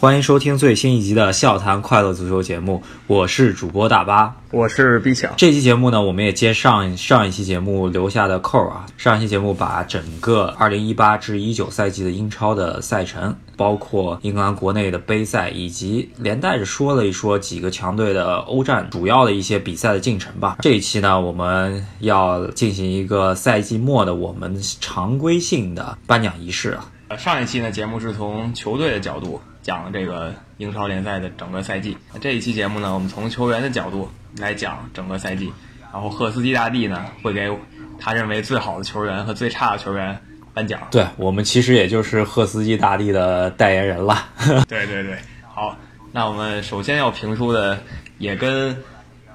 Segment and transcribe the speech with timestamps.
[0.00, 5.30] 欢迎收听最新一集的《笑谈快乐足球》节目，我是主播大巴，我是 B 强。
[5.36, 8.86] 这期节目呢，我们也接上上一期节目留下的扣啊。
[8.96, 20.56] 上一期节目把整个2018至19赛季的英超的赛程，包括英格兰国内的杯赛，以及连带着说了一说几个强队的欧战主要的一些比赛的进程吧。
[20.60, 26.90] 这一期呢，我们要进行一个赛季末的我们常规性的颁奖仪式啊。
[27.08, 29.38] 呃，上一期呢，节目是从球队的角度。
[29.62, 31.96] 讲这个英超联赛的整个赛季。
[32.20, 35.52] 这一期节目呢，我们从球员的角度来讲整个赛季。
[35.92, 37.50] 然后赫斯基大帝呢，会给
[37.98, 40.20] 他认为最好的球员和最差的球员
[40.54, 40.80] 颁奖。
[40.92, 44.28] 对我们其实也就是赫斯基大帝的代言人了。
[44.68, 45.18] 对对对，
[45.52, 45.76] 好，
[46.12, 47.82] 那我们首先要评出的
[48.18, 48.76] 也跟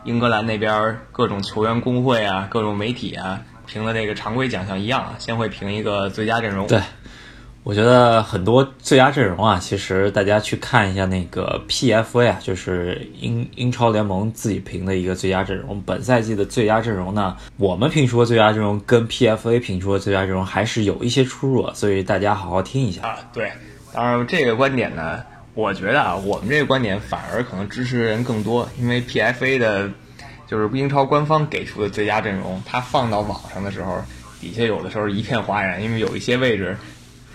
[0.05, 6.67] 英格兰那边各种球员工会啊、各种媒体啊评的那个常规奖项一样，先会评一个最佳阵容。
[6.67, 6.81] 对。
[7.65, 15.81] 我觉得很多最佳阵容啊，其实大家去看一下那个 PFA 啊，就是英英超联盟自己评的一个最佳阵容。
[15.81, 23.17] 本赛季的最佳阵容呢，我们评出的最佳阵容跟 PFA 评出的最佳阵容还是有一些出入，所以大家好好听一下啊。
[23.33, 23.51] 对，
[23.91, 25.23] 当然这个观点呢，
[25.55, 29.89] 我觉得啊，我们这个观点反而可能支持人更多，因为 PFA 的，
[30.45, 33.97] 就是英超官方给出的最佳阵容，它放到网上的时候，
[34.39, 36.77] 底下有的时候一片哗然，因为有一些位置。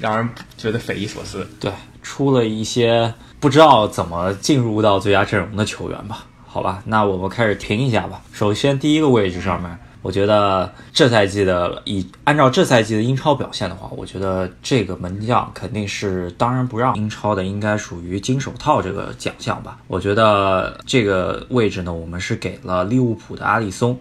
[0.00, 1.46] 让人觉得匪夷所思。
[1.60, 1.70] 对，
[2.02, 6.24] 出了一些不知道怎么进入到最佳阵容的球员吧？
[6.46, 8.20] 好吧，那我们开始评一下吧。
[8.32, 16.96] 首先，第一个位置上面，我觉得这赛季的以按照这赛季的英超表现的话，我觉得这个门将肯定是当仁不让。
[16.96, 19.78] 英超的应该属于金手套这个奖项吧？
[19.86, 23.96] 我觉得这个位置呢，我们是给了利物浦的阿里松。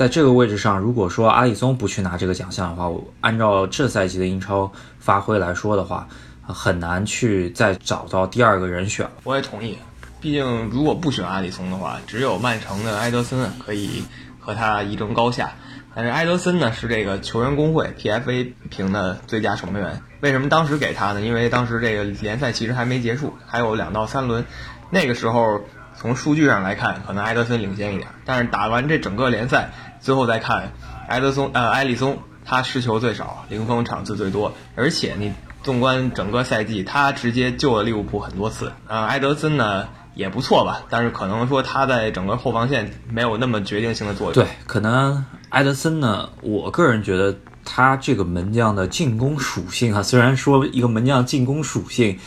[0.00, 6.08] 在这个位置上，如果说阿里松不去拿这个奖项的话，我按照这赛季的英超发挥来说的话，
[6.42, 9.06] 很难去再找到第二个人选。
[9.24, 9.76] 我也同意，
[10.18, 14.02] 毕竟如果不选阿里松的话，只有曼城的埃德森可以
[14.38, 15.52] 和他一争高下。
[15.94, 20.00] 但是埃德森呢，是这个球员工会 PFA 评的最佳守门员。
[20.22, 21.20] 为什么当时给他呢？
[21.20, 24.46] 因为当时这个联赛其实还没结束，还有两到三轮，
[24.88, 25.60] 那个时候
[25.94, 28.08] 从数据上来看，可能埃德森领先一点。
[28.24, 29.70] 但是打完这整个联赛。
[30.00, 30.72] 最后再看，
[31.08, 38.72] 埃德松呃埃里松，他失球最少，零封场次最多，而且你纵观整个赛季，他直接救了利物浦很多次。
[38.88, 44.34] 呃，埃德森呢也不错吧，但是可能说他在整个后防线没有那么决定性的作用。
[44.34, 52.18] 对，可能埃德森呢，我个人觉得他这个门将的进攻属性啊，虽然说一个门将进攻属性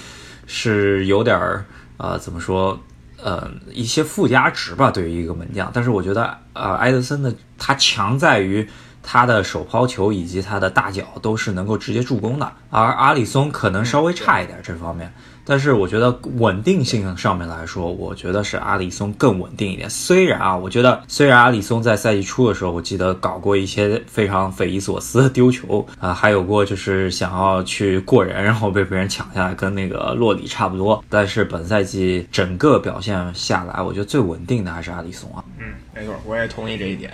[0.46, 1.66] 是有点儿
[1.98, 2.80] 呃怎么说？
[3.24, 5.72] 呃，一些附加值吧，对于一个门将。
[5.74, 8.68] 但是我觉得，呃，埃德森的他强在于
[9.02, 15.14] 他的手抛球以及他的大脚都是能够直接助攻的，而阿里松可能稍微差一点这方面。
[15.46, 19.90] 但是我觉得稳定性上面来说，我觉得是阿里松更稳定一点。
[19.90, 31.04] 虽然啊，我觉得虽然阿里松在赛季初的时候，我记得搞过一些非常匪夷所思的丢球啊，还有过就是想要去过人，然后被别人抢下来，跟那个洛里差不多。
[31.10, 35.44] 但是本赛季整个表现下来，我觉得最稳定的还是阿里松啊。
[35.60, 37.12] 嗯，没错，我也同意这一点。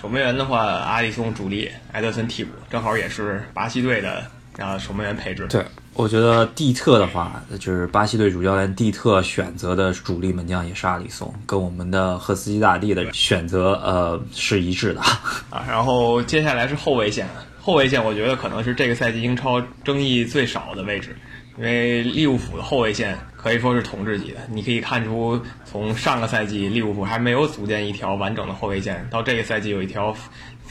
[0.00, 4.24] 守门员的话，阿里松主力，埃德森替补，正好也是巴西队的
[4.58, 5.46] 啊守门员配置。
[5.48, 5.64] 对。
[5.94, 15.02] 我觉得蒂特的话，就是巴西队主教练蒂特选择的主力门将也是阿里松，跟我们的赫斯基大帝的选择呃是一致的
[15.50, 15.62] 啊。
[15.68, 17.28] 然后接下来是后卫线，
[17.60, 21.14] 后卫线我觉得可能是这个赛季英超争议最少的位置，
[21.58, 24.38] 因为利物浦的后卫线可以说是统治级的。
[24.48, 30.16] 你可以看出，从上个赛季利物浦还没有组建一条完整的后卫线，到这个赛季有一条。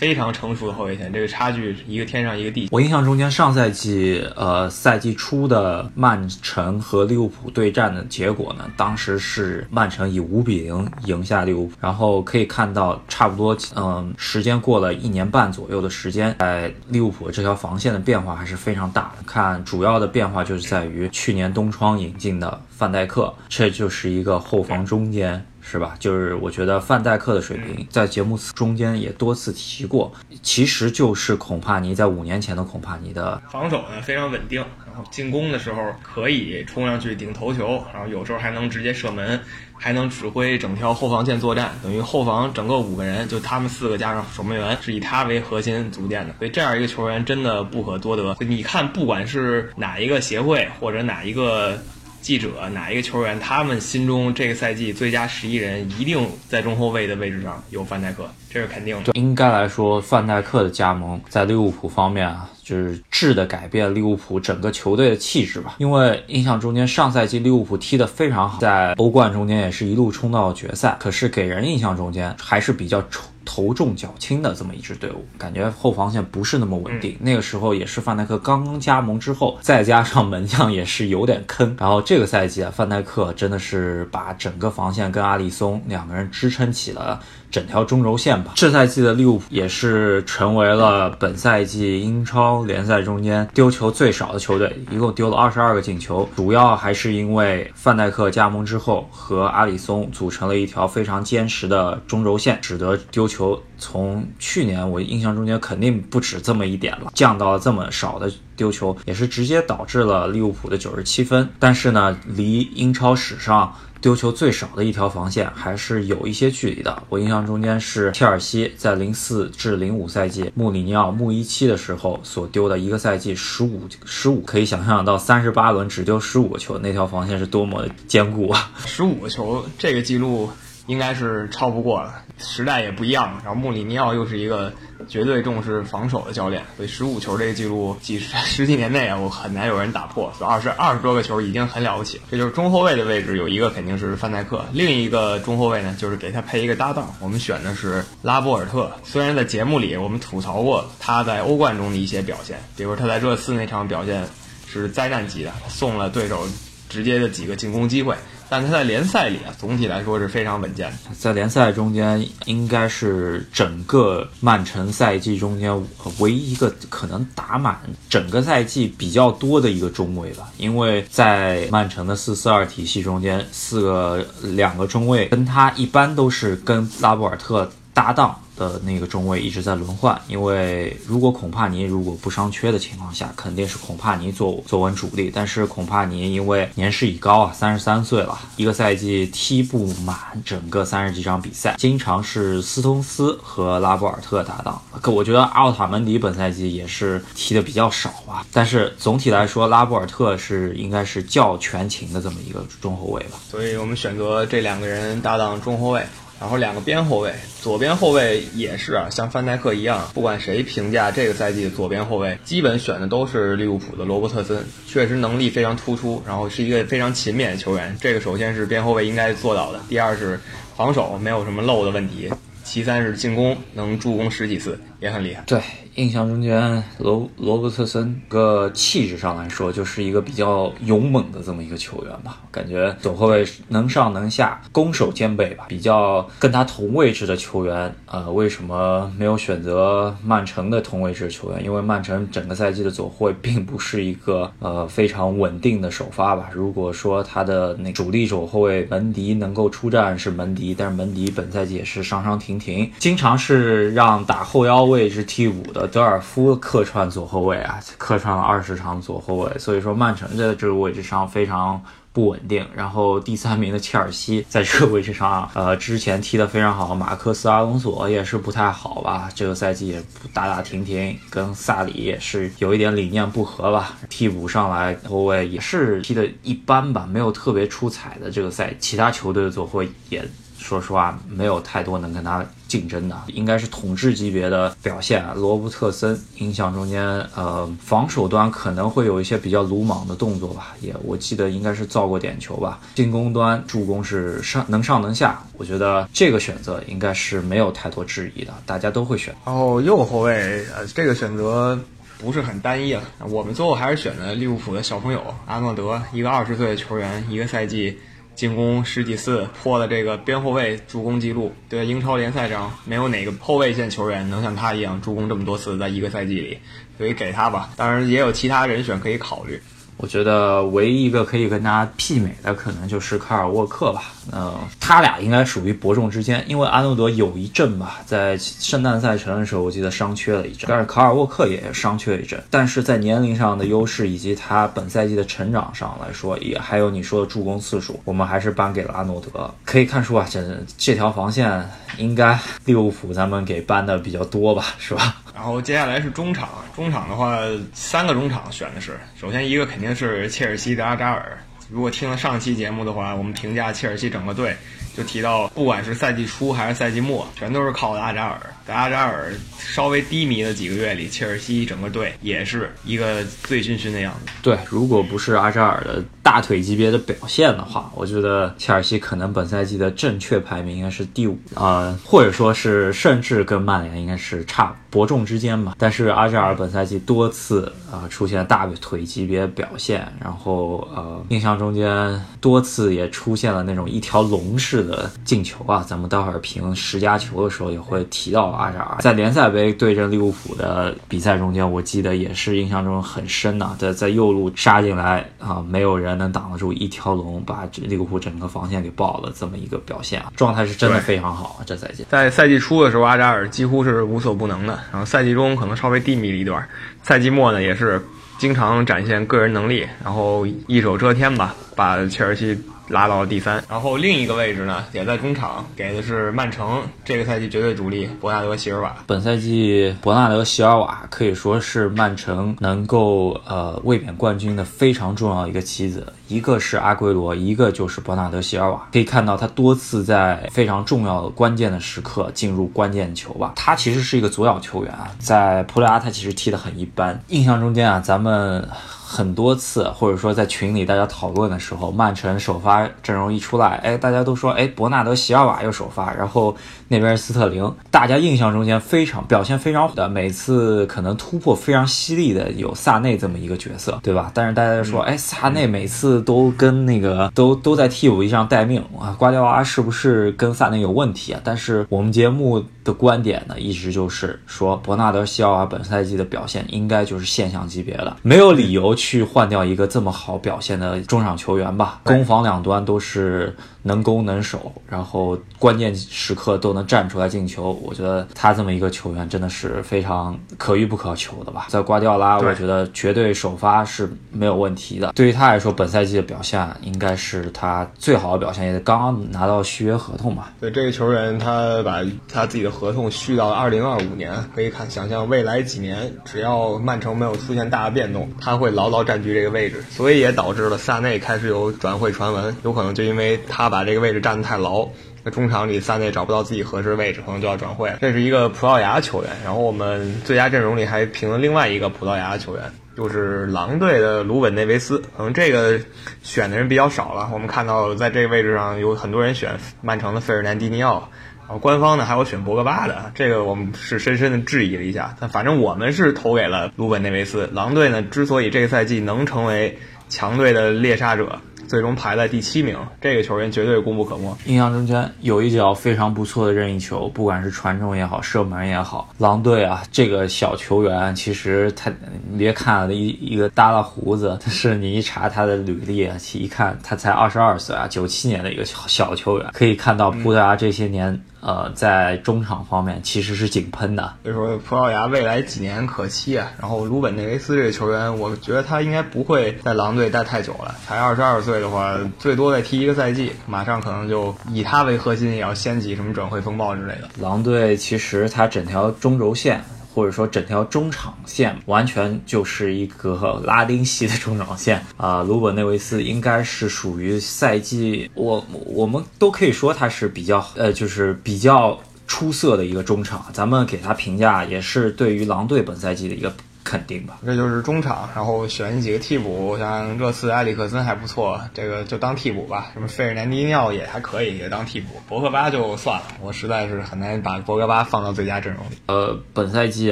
[0.01, 2.67] 非常成熟的后卫线，这个差距一个天上一个地。
[2.71, 11.73] 我印象中间上赛季，呃，赛季初的曼城和利物浦对战的结果呢，当时是曼城以五比零赢下利物浦。
[11.79, 19.23] 然后可以看到，差不多，嗯，时间过了一年半左右的时间，在利物浦这条防线的变化还是非常大的。
[19.27, 25.45] 看主要的变化就是在于去年冬窗引进的范戴克，这就是一个后防中间。
[25.61, 25.95] 是吧？
[25.99, 30.11] 就是我觉得范戴克的水平，在节目中间也多次提过，
[30.41, 39.39] 其实就是孔帕尼在五年前的孔帕尼的防守呢非常稳定，然后进攻的时候可以冲上去顶头球，然后有时候还能直接射门，
[39.73, 48.35] 还能指挥整条后防线作战，等于后防整个五个人就他们四个加上守门员是以他为核心组建的，所以这样一个球员真的不可多得。
[48.39, 51.79] 你看，不管是哪一个协会或者哪一个。
[52.21, 59.11] 记者哪一个球员，他们心中这个赛季最佳十一人一定在中后卫的位置上有范戴克，这是肯定的。
[59.13, 62.47] 应该来说，范戴克的加盟在利物浦方面啊。
[62.63, 65.75] 就是质的改变利物浦整个球队的气质吧。
[65.79, 73.29] 因为印象中间上赛季利物浦踢得非常好，在欧冠中间也是一路冲到决赛，可是给人印象中间还是比较冲。
[73.45, 77.17] 头重脚轻的这么一支队伍，感觉后防线不是那么稳定。
[77.19, 81.75] 那个时候也是范戴克刚刚加盟之后，再加上门将也是有点坑。
[81.79, 87.21] 然后这个赛季啊，范戴克真的是把整个防线跟阿里松两个人支撑起了。
[87.51, 88.53] 整条中轴线吧。
[88.55, 96.27] 这赛季的利物浦也是成为了本赛季英超联赛中间丢球最少的球队，一共丢了二十二个进球。
[96.33, 111.47] 主要还是因为范戴克加盟之后和阿里松组成了一条非常坚实的中轴线，使得丢球从去年我印象中间肯定不止这么一点了，降到了这么少的丢球，也是直接导致了利物浦的九十七分。
[111.59, 113.73] 但是呢，离英超史上。
[114.01, 117.03] 丢球最少的一条防线还是有一些距离的。
[117.07, 128.71] 我印象中间是切尔西在零四至零五赛季穆里尼奥穆一期的时候所丢的一个赛季十五十五，可以想象到三十八轮只丢十五个球，那条防线是多么的坚固啊！
[128.87, 130.49] 十五个球，这个记录。
[130.87, 132.11] 应该是超不过了，
[132.41, 133.39] 时代也不一样。
[133.43, 134.73] 然后穆里尼奥又是一个
[135.07, 140.33] 绝对重视防守的教练，所以十五球这个记录几十 十几年内啊，我很难有人打破。
[140.37, 142.19] 所以二十二十多个球已经很了不起。
[142.29, 147.13] 这就是中后卫的位置，有一个肯定是范戴克，另一个中后卫呢，就是给他配一个搭档。
[147.19, 148.91] 我们选的是拉波尔特。
[149.03, 154.23] 虽然在节目里我们吐槽过他在欧冠中的一些表现，比如他在热刺那场表现
[154.67, 156.47] 是灾难级的，送了对手
[156.89, 158.15] 直接的几个进攻机会。
[158.51, 160.91] 但他在联赛里啊，总体来说是非常稳健。
[161.17, 165.71] 在联赛中间，应该是整个曼城赛季中间
[166.19, 170.49] 唯一一个可能打满整个赛季比较多的一个中卫吧。
[170.57, 178.37] 因为在曼城的四四二体系中间，四个两个中卫跟他一般都是跟拉波尔特搭档。
[178.69, 185.31] 的那个中卫一直在轮换，因为如果孔帕尼如果不伤缺的情况下，肯定是孔帕尼做做稳主力。
[185.33, 190.15] 但是孔帕尼因为年事已高啊，三十三岁了，一个赛季踢不满
[190.45, 194.79] 整个三十几场比赛，经常是斯通斯和拉波尔特搭档。
[195.01, 198.45] 可我觉得奥塔门迪本赛季也是踢的比较少吧。
[198.53, 203.39] 但是总体来说，拉波尔特是应该是较全勤的这么一个中后卫吧。
[203.49, 206.05] 所以我们选择这两个人搭档中后卫。
[206.41, 217.95] 然后两个边后卫，左边后卫也是啊，像范戴克一样，不管谁评价这个赛季的左边后卫，基本选的都是利物浦的罗伯特森，确实能力非常突出，然后是一个非常勤勉的球员。
[218.01, 220.39] 这个首先是边后卫应该做到的，第二是
[220.75, 222.27] 防守没有什么漏的问题，
[222.63, 225.43] 其三是进攻能助攻十几次，也很厉害。
[225.45, 225.59] 对。
[225.95, 232.37] 印象中间，罗罗伯特森个气质上来说，就是一个比较勇猛的这么一个球员吧。
[232.49, 235.65] 感觉左后卫能上能下，攻守兼备吧。
[235.67, 241.61] 比较跟他同位置的球员，呃，为什么没有选择曼城的同位置球员？
[241.61, 246.49] 因为曼城整个赛季的左后卫并不是一个呃非常稳定的首发吧。
[246.53, 255.87] 如果说他的那主力左后卫门迪能够出战是门迪，但是门迪本赛季也是伤伤停停，经常是让打后腰位置替补的。
[255.87, 261.81] 德尔夫客串左后卫啊，客串了二十场左后卫，所以说曼城在这个位置上非常
[262.13, 262.65] 不稳定。
[262.75, 273.97] 然后第三名的切尔西在这个位置上，呃，之前踢得非常好，马克思阿隆索也是不太好吧，这个赛季也不打打停停，跟萨里也是有一点理念不合吧。
[274.09, 280.23] 替补上来后卫也是踢得一般吧，没有特别出彩的这个赛，其他球队的左后卫也。
[280.57, 285.25] 说实话，没有太多能跟他竞争的，应该是统治级别的表现。
[285.35, 287.03] 罗伯特森印象中间，
[287.35, 292.79] 呃，防守端可能会有一些比较鲁莽的动作吧，也我记得应该是造过点球吧。
[292.95, 299.35] 进攻端助攻是上能上能下，我觉得这个选择应该是没有太多质疑的，大家都会选。
[299.45, 301.77] 然后右后卫，呃，这个选择
[302.19, 303.03] 不是很单一了。
[303.27, 307.99] 我们最后还是选的利物浦的小朋友阿诺德，一个二十岁的球员，一个赛季。
[308.41, 316.57] 进攻十几次破了这个边后卫助攻记录，对英超联赛上没有哪个后卫线球员能像他一样助攻这么多次在一个赛季里，
[316.97, 317.69] 所以给他吧。
[317.77, 319.61] 当然也有其他人选可以考虑。
[319.97, 324.01] 我觉得唯一一个可以跟他媲美的，可能就是卡尔沃克吧。
[324.31, 332.41] 嗯，他俩应该属于伯仲之间，因为阿诺德有一阵吧，在圣诞赛程的时候，我记得伤缺了一阵，但是卡尔沃克也伤缺一阵。
[332.49, 339.53] 但是在年龄上的优势以及他本赛季的成长上来说，也还有你说的助攻次数，我们还是颁给了阿诺德。
[339.63, 340.43] 可以看出啊，这
[340.79, 345.17] 这条防线应该利物浦咱们给颁的比较多吧，是吧？
[345.33, 347.39] 然后接下来是中场，中场的话，
[347.73, 351.37] 三个中场选的是，首先一个肯定是切尔西的阿扎尔。
[351.69, 354.53] 如果听了上期节目的话，我们评价切尔西整个队，
[354.95, 358.41] 就提到，不管是赛季初还是赛季末，全都是靠阿扎尔。
[358.71, 364.31] 在阿扎尔稍微低迷的几个月里，切尔西整个队也是一个醉醺醺的样子。
[364.41, 375.75] 对，如果不是阿扎尔的大腿级别的表现的话，我觉得切尔西可能本赛季的正确排名应该是第五啊，或者说是甚至跟曼联应该是差伯仲之间吧。
[375.77, 388.60] 但是阿扎尔本赛季多次啊出现大腿级别表现，然后呃印象中间多次也出现了那种一条龙式的进球啊，咱们待会儿评十佳球的时候也会提到。
[388.61, 402.05] 阿扎尔在联赛杯对阵利物浦的比赛中间，我记得也是印象中很深呐，在在右路杀进来啊，没有人能挡得住，一条龙把利物浦整个防线给爆了，这么一个表现啊，状态是真的非常好啊，这赛季。
[402.09, 406.63] 在赛季初的时候，阿扎尔几乎是无所不能的，然后赛季中可能稍微低迷了一段，
[407.01, 407.99] 赛季末呢也是
[408.37, 412.55] 经常展现个人能力，然后一手遮天吧，把切尔西。
[412.91, 418.95] 拉到了第三，然后另一个位置呢，也在中场，给的是曼城这个赛季绝对主力伯纳德席尔瓦。
[419.07, 428.87] 本赛季伯纳德席尔瓦可以说是曼城能够呃卫冕冠军的非常重要一个棋子，一个是阿圭罗，一个就是伯纳德席尔瓦。
[428.91, 433.53] 可以看到他多次在非常重要的关键的时刻进入关键球吧。
[433.55, 437.19] 他其实是一个左脚球员啊，在葡萄牙他其实踢得很一般。
[437.29, 438.67] 印象中间啊，咱们。
[439.11, 446.55] 很多次，或者说在群里大家讨论的时候，曼城首发阵容一出来，哎，大家都说，哎，伯纳德席尔瓦又首发，然后
[446.91, 454.29] 那边斯特林，大家印象中间非常表现非常好的，每次可能突破非常犀利的有萨内这么一个角色，对吧？
[454.33, 461.39] 但是大家说，哎，萨内每次都跟那个都都在替补席上待命啊，瓜迪奥拉是不是跟萨内有问题啊？
[461.43, 468.91] 但是我们节目的观点呢，一直就是说，伯纳德席尔瓦本赛季的表现应该就是现象级别的，没有理由。
[468.93, 473.55] 去换掉一个这么好表现的中场球员吧，攻防两端都是。
[473.83, 477.71] 能攻能守，然后关键时刻都能站出来进球。
[477.83, 481.65] 我觉得他这么一个球员真的是非常可遇不可求的吧。
[481.69, 485.11] 在瓜迪奥拉，我觉得绝对首发是没有问题的。
[485.15, 490.49] 对于他来说，本赛季的表现应该是他最好的表现，也刚刚拿到续约合同嘛。
[490.59, 499.83] 对这个球员，他把他自己的合同续到二零二五年，可以看想象未来几年，只要曼城没有出现大的变动，他会牢牢占据这个位置。
[499.89, 503.70] 所以也导致了萨内开始有转会传闻，有可能就因为他。
[503.71, 504.87] 把这个位置站得太牢，
[505.23, 507.91] 那中场里萨内找不到自己合适的位置，可能就要转会。
[508.01, 512.63] 这是一个葡萄牙球员，然后我们最佳阵容里还评了另外一个葡萄牙球员，
[512.95, 515.01] 就是狼队的鲁本内维斯。
[515.17, 515.79] 可能这个
[516.21, 517.29] 选的人比较少了。
[517.33, 519.51] 我们看到在这个位置上有很多人选
[519.81, 521.09] 曼城的费尔南迪尼奥，
[521.41, 525.15] 然后官方呢还有选博格巴的，这个我们是深深的质疑了一下。
[525.19, 527.49] 但反正我们是投给了鲁本内维斯。
[527.53, 531.39] 狼队呢之所以这个赛季能成为强队的猎杀者。
[531.71, 534.35] 最终排在第七名，这个球员绝对功不可没。
[534.45, 539.07] 印象中间有一脚非常不错的任意球，不管是传中也好，射门也好。
[539.17, 541.89] 狼队啊，这个小球员其实他，
[542.29, 551.17] 你别看了一一个耷拉胡子，但是你一查他的履历啊，一看他才二十二岁啊，九七年的一个小小球员，可以看到葡萄牙这些年。
[551.41, 556.51] 呃，在中场方面其实是井喷的，所以说葡萄牙未来几年可期啊。
[556.59, 567.09] 然后鲁本内维斯这个球员，我觉得他应该不会在狼队待太久了，才二十二岁的话，最多再踢一个赛季，马上可能就以他为核心，也要掀起什么转会风暴之类的。
[567.19, 569.63] 狼队其实他整条中轴线。
[569.93, 586.33] 或者说整条中场线完全就是一个拉丁系的中场线啊， 鲁本内维斯应该是属于赛季我我们都可以说他是比较呃就是比较出色的一个中场，咱们给他评价也是对于狼队本赛季的一个。
[586.71, 592.69] 肯定吧，这就是中场，然后选几个替补，像热刺埃里克森还不错，这个就当替补吧。
[592.73, 594.87] 什么费尔南迪尼奥也还可以，也当替补。
[595.09, 598.75] 博格巴就算了，我实在是很难把博格巴放到最佳阵容里。
[598.85, 599.91] 呃，本赛季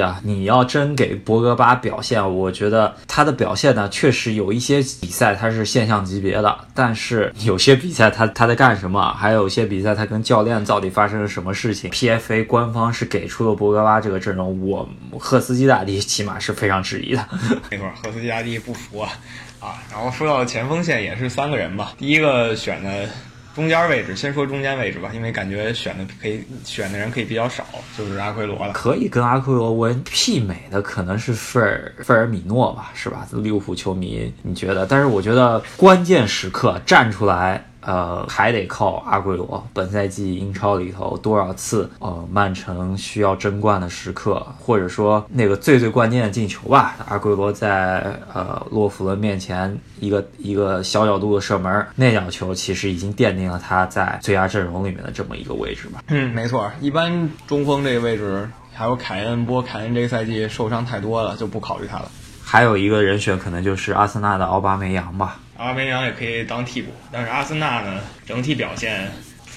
[0.00, 9.12] 啊，你要真给博格巴表现，我觉得他的表现呢，确实有一些比赛他是现象级别的，但是有些比赛他他在干什么？
[9.12, 16.69] 还有一些比赛他跟教练到底发生了什么事情？PFA 官方是给出了博格巴这个阵容，我赫斯基大帝起码是非。
[16.70, 17.28] 非常质疑的，
[17.68, 19.10] 没错，赫斯基亚蒂不服啊
[19.58, 19.82] 啊！
[19.90, 23.08] 然后说到前锋线也是三个人吧，第一个选的
[23.56, 27.64] 中间位置，先说中间位置吧，因为感觉选的可以选的人可以比较少，
[27.98, 28.72] 就是阿奎罗了。
[28.72, 33.26] 可以跟阿奎罗文媲美的可能是费尔费尔米诺吧，是吧？
[33.32, 34.86] 利物浦球迷你觉得？
[34.86, 37.64] 但是我觉得关键时刻站出来。
[37.80, 39.66] 呃，还得靠阿圭罗。
[39.72, 56.02] 本赛季英超里头多少次，呃，曼城需要争冠的时刻，或者说那个最最关键的进球吧，阿圭罗在呃洛夫伦面前一个一个小角度的射门，那脚球其实已经奠定了他在最佳阵容里面的这么一个位置吧。
[56.08, 62.10] 嗯，没错，一般中锋这个位置还有凯恩，不过凯恩这个赛季受伤太多了，就不考虑他了。
[62.42, 65.38] 还有一个人选可能就是阿森纳的奥巴梅扬吧。
[65.60, 69.12] 奥巴梅扬也可以当替补，但是阿森纳呢整体表现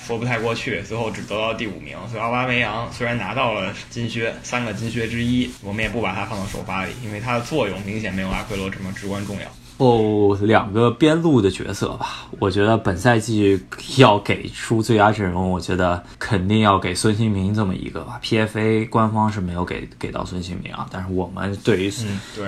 [0.06, 1.98] 说不太过去，最后只得到第五名。
[2.10, 9.48] 所以奥巴梅扬虽然拿到了金靴，三个金靴之一，我们也不把它放到首发里，因为它的作用明显没有阿奎罗这么至关重要。
[9.78, 13.62] 后两个边路的角色吧，我觉得本赛季
[13.98, 18.20] 要给出最佳阵容，我觉得肯定要给孙兴民这么一个吧。
[18.24, 21.94] PFA 官方是没有给给到孙兴民啊，但是我们对于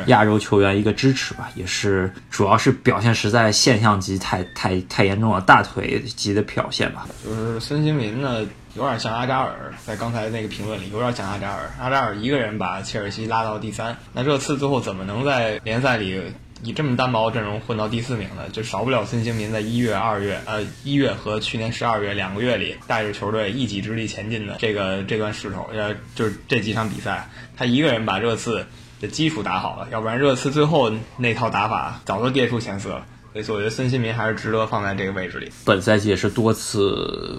[0.07, 7.07] 亚洲球员一个支持吧，也是主要是表现实在现象级太太太严重了，大腿级的表现吧。
[7.23, 16.21] 就是孙兴民呢，有点像阿扎尔，在刚才那个评论里有点像阿扎尔，阿扎尔一个人把切尔西拉到第三，那这次最后怎么能在联赛里？
[16.65, 28.65] 以这么单薄的阵容混到第四名的，就少不了孙兴民在一月、二月，呃，一月和去年十二月两个月里带着球队一己之力前进的这个这段势头，呃，就是这几场比赛，他一个人把热刺
[28.99, 33.05] 的基础打好了，要不然热刺最后那套打法早就跌出前四了。
[33.43, 35.51] 所以我觉得孙兴民还是值得放在这个位置里。
[35.65, 37.37] 本赛季也是多次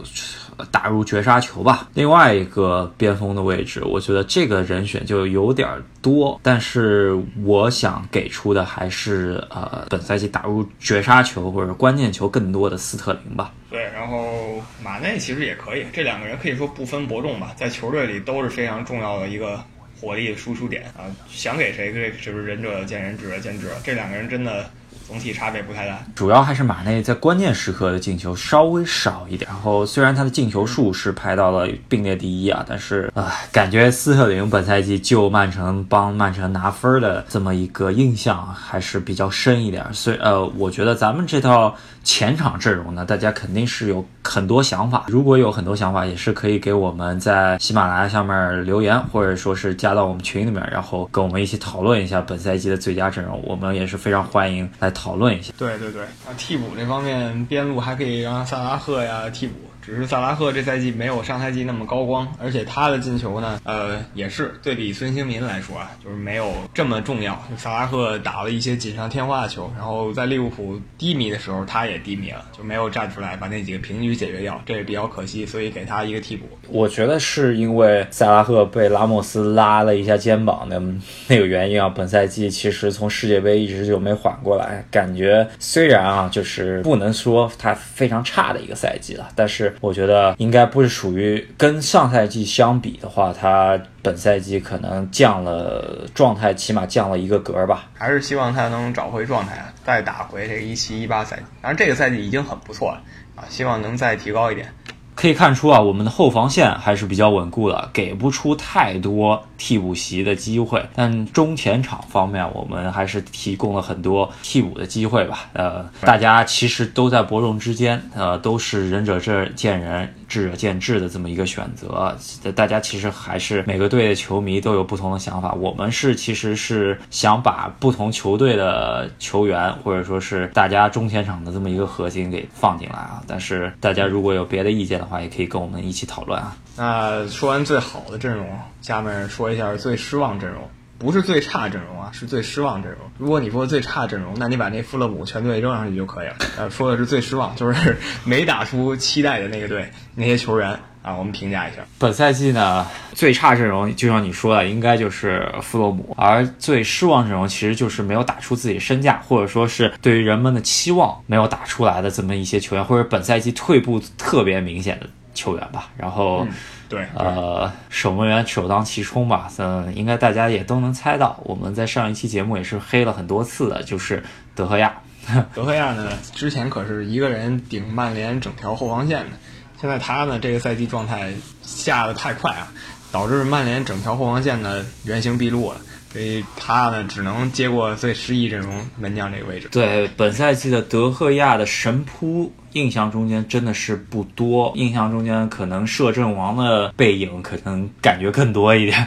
[0.70, 1.88] 打入绝杀球吧。
[1.94, 5.68] 另外一个边锋的位置，我觉得这个人选就有点
[6.02, 13.52] 多，但是我想给出的还是呃，本赛季打入绝杀球或者关键球更多的斯特林吧。
[13.70, 19.64] 对，然后马内其实也可以，这两个人可以说不分伯仲吧，在球队里都是非常重要的一个
[19.98, 21.08] 火力输出点啊。
[21.26, 23.68] 想给谁，这就是仁者见仁，智者见智。
[23.82, 24.68] 这两个人真的。
[25.06, 29.48] 总体差别不太大，主要还是马内在关键时刻的进球稍微少一点。
[29.48, 39.86] 然后虽然他的进球数是排到了并列第一啊，但是啊，感觉斯特林本赛季救曼城、帮曼城拿分的这么一个印象还是比较深一点。
[39.94, 41.72] 所以呃，我觉得咱们这套
[42.02, 45.04] 前场阵容呢，大家肯定是有很多想法。
[45.06, 53.40] 如果有很多想法，也是可以给我们在喜马拉雅下面留言，或者说是加到我们群里面，然后跟我们一起讨论一下本赛季的最佳阵容。
[53.46, 54.92] 我们也是非常欢迎来。
[54.96, 59.54] 讨论一下，对对对，啊替补这方面边路还可以让萨拉赫呀替补。
[59.86, 67.40] 只是萨拉赫这赛季没有上赛季那么高光，而且他的进球呢，呃，也是对比孙兴民来说啊，就是没有这么重要。
[67.56, 76.48] 萨拉赫打了一些锦上添花的球，然后在利物浦低迷的时候，他也低迷了，就没有站出来把那几个平局解决掉，这也比较可惜，所以给他一个替补。
[76.66, 80.82] 我觉得是因为萨拉赫被拉莫斯拉了一下肩膀的
[81.28, 81.88] 那个原因啊。
[81.88, 89.72] 本赛季其实从世界杯一直就没缓过来，感觉虽然啊，就是不能说他非常差的一个赛季了，但是。
[89.80, 97.88] 我觉得应该不是属于跟上赛季相比的话，他本赛季可能降了状态，起码降了一个格吧。
[97.94, 101.42] 还是希望他能找回状态，再打回这个一七一八赛季。
[101.60, 103.02] 当然，这个赛季已经很不错了
[103.34, 104.72] 啊，希望能再提高一点。
[105.16, 110.86] 可以看出啊，我们的后防线还是比较稳固的，给不出太多替补席的机会。
[110.94, 115.46] 但中前场方面，我们还是提供了很多替补的机会吧。
[115.54, 119.18] 呃，大家其实都在伯仲之间，呃，都是仁者
[119.56, 120.14] 见仁。
[120.28, 122.16] 智者见智的这么一个选择，
[122.54, 125.52] 大家其实还是每个队的球迷都有不同的想法。
[125.52, 133.22] 我们是其实是想把不同球队的球员，或者说是大家中前场的这么一个核心给放进来啊。
[133.26, 136.56] 但是大家如果有别的意见的话，也可以跟我们一起讨论啊。
[136.76, 138.46] 那说完最好的阵容，
[138.82, 140.62] 下面说一下最失望阵容。
[140.98, 143.00] 不是最差阵容啊，是最失望阵容。
[143.18, 146.36] 如果你说最差阵容，那你把那富勒姆全队扔上去就可以了。
[146.56, 150.70] 呃，说的是最失望，就是没打出期待的那个队那些球员
[151.02, 151.82] 啊，我们评价一下。
[151.98, 165.90] 本赛季呢，最差阵容就像你说的，应该就是富勒姆，而最失望阵容其实就是没有打出自己身价，或者说是对于人们的期望没有打出来的这么一些球员，或者本赛季退步特别明显的球员吧。
[165.98, 166.46] 然后。
[166.88, 174.22] 对，呃，守门员首当其冲吧，嗯，应该大家也都能猜到，我们在上一期节目也是黑了很多次的，就是
[174.54, 174.94] 德赫亚。
[175.52, 179.36] 德赫亚呢，之前可是一个人顶曼联整条后防线的，
[179.80, 182.68] 现在他呢，这个赛季状态下的太快啊，
[183.10, 185.80] 导致曼联整条后防线呢原形毕露了。
[186.16, 189.68] 所以他呢，只能接过最失意阵容门将这个位置。
[189.70, 194.72] 对，本赛季的德赫亚的神扑，印象中间真的是不多。
[194.76, 199.06] 印象中间可能摄政王的背影，可能感觉更多一点。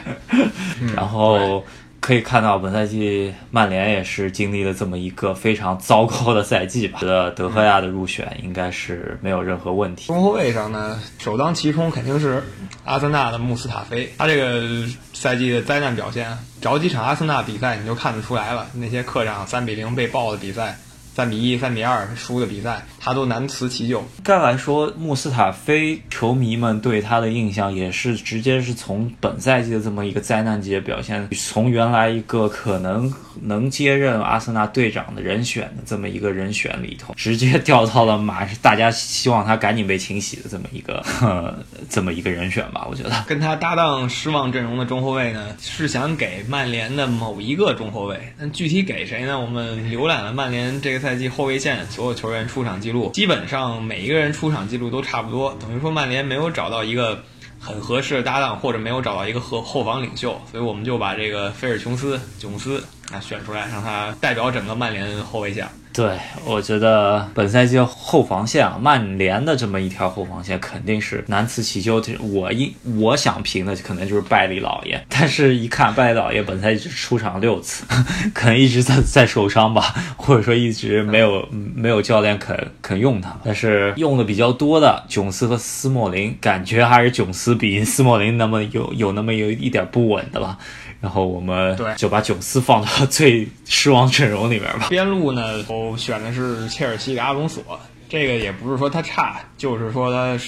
[0.94, 1.64] 然后
[1.98, 7.00] 可以看到，本赛季曼联也是经历了这么一个非常糟糕的赛季吧。
[7.00, 10.06] 觉得德赫亚的入选应该是没有任何问题。
[10.06, 12.40] 中后卫上呢，首当其冲肯定是
[12.84, 14.08] 阿森纳的穆斯塔菲。
[14.16, 14.86] 他这个
[15.20, 18.66] 赛季的灾难表现，找几场阿森纳比赛你就看得出来了。
[18.72, 20.78] 那些客场三比零被爆的比赛。
[21.12, 24.04] 三比一、三比二输的比赛，他都难辞其咎。
[24.22, 41.04] 该来说，穆斯塔菲球迷们对他的印象也是直接是从本赛季的这么一个灾难级的表现，从原来一个可能能接任阿森纳队长的人选的这么一个人选里头， 直接掉到了马大家希望他赶紧被清洗的这么一个
[41.90, 42.86] 这么一个人选吧。
[42.88, 49.38] 我觉得跟他搭档失望阵容的中后卫呢，是想给曼联的某一个中后卫，但具体给谁呢？
[49.38, 51.10] 我们浏览了曼联这个赛。
[51.10, 57.22] 赛季后卫线所有球员出场记基本上每一个人出场记录都差不多，等于说曼联没有找到一个
[57.58, 65.66] 很合适的搭档，或者没有找到一个后后防领袖，所以我们就把这个菲尔琼斯琼斯啊选出来，让他代表整个曼联后卫线。
[65.92, 72.00] 对，我觉得本赛季后防线啊，曼联的这么一条后防线肯定是难辞其咎。
[72.20, 77.84] 我一我想评的可能就是拜利老爷，但是一看拜利老爷本赛季出场六次，
[78.32, 83.36] 可能一直在在受伤吧，或者说一直没有没有教练肯肯用他。
[83.44, 90.56] 但是用的比较多的囧斯和斯莫林，感觉还是囧斯比斯莫林那么有有那么有一点不稳的吧。
[91.00, 94.86] 然后我们就把囧斯放到最失望阵容里面吧。
[94.90, 97.62] 边路呢，我选的是切尔西的阿隆索，
[98.08, 100.38] 这个也不是说他差，就是说他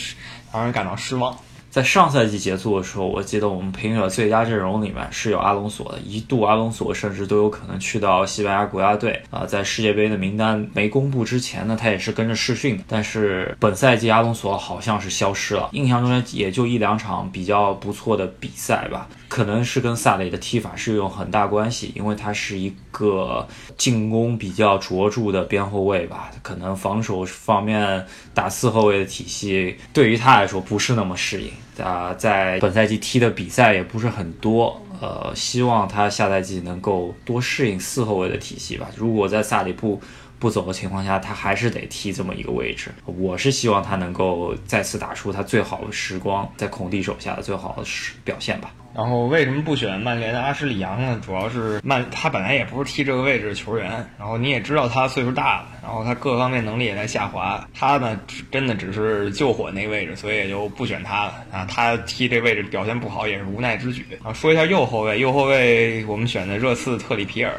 [0.53, 1.35] 让人感到失望。
[1.73, 9.47] 在上赛季结束的时候，我记得我们评选最佳阵容里面是有阿隆索的，一度阿隆索甚至都有可能去到西班牙国家队啊。
[9.47, 12.85] 在世界杯的名单没公布之前呢，他也是跟着试训的。
[12.87, 19.09] 但是本赛季阿隆索好像是消失了，印象中也就一两场比较不错的比赛吧。
[19.29, 28.05] 可能是跟萨雷的踢法是有很大关系，因为他是一个进攻比较卓著的边后卫吧，可能防守方面
[28.35, 31.51] 打四后卫的体系对于他来说不是那么适应。
[31.79, 38.91] 啊，在本赛季踢的比赛也不是很多，呃，希望他下赛季能够多适应四后卫的体系吧。
[38.97, 40.01] 如果在萨里布
[40.43, 42.91] 不走的情况下，他还是得踢这么一个位置。
[43.05, 47.85] 我是希望他能够再次打出他最好的时光，在孔蒂手下的最好的
[48.25, 48.75] 表现吧。
[48.93, 51.19] 然后为什么不选曼联的阿什里扬呢？
[51.25, 58.19] 主要是曼他本来也不是踢这个位置的球员，然后你也知道他岁数大了，然后他各方面能力也在下滑，他呢
[58.51, 61.65] 真的只是救火那个位置，所以也就不选他了啊。
[61.65, 64.05] 他踢这位置表现不好也是无奈之举。
[64.25, 67.55] 啊，说一下右后卫，右后卫我们选的热刺特里皮尔，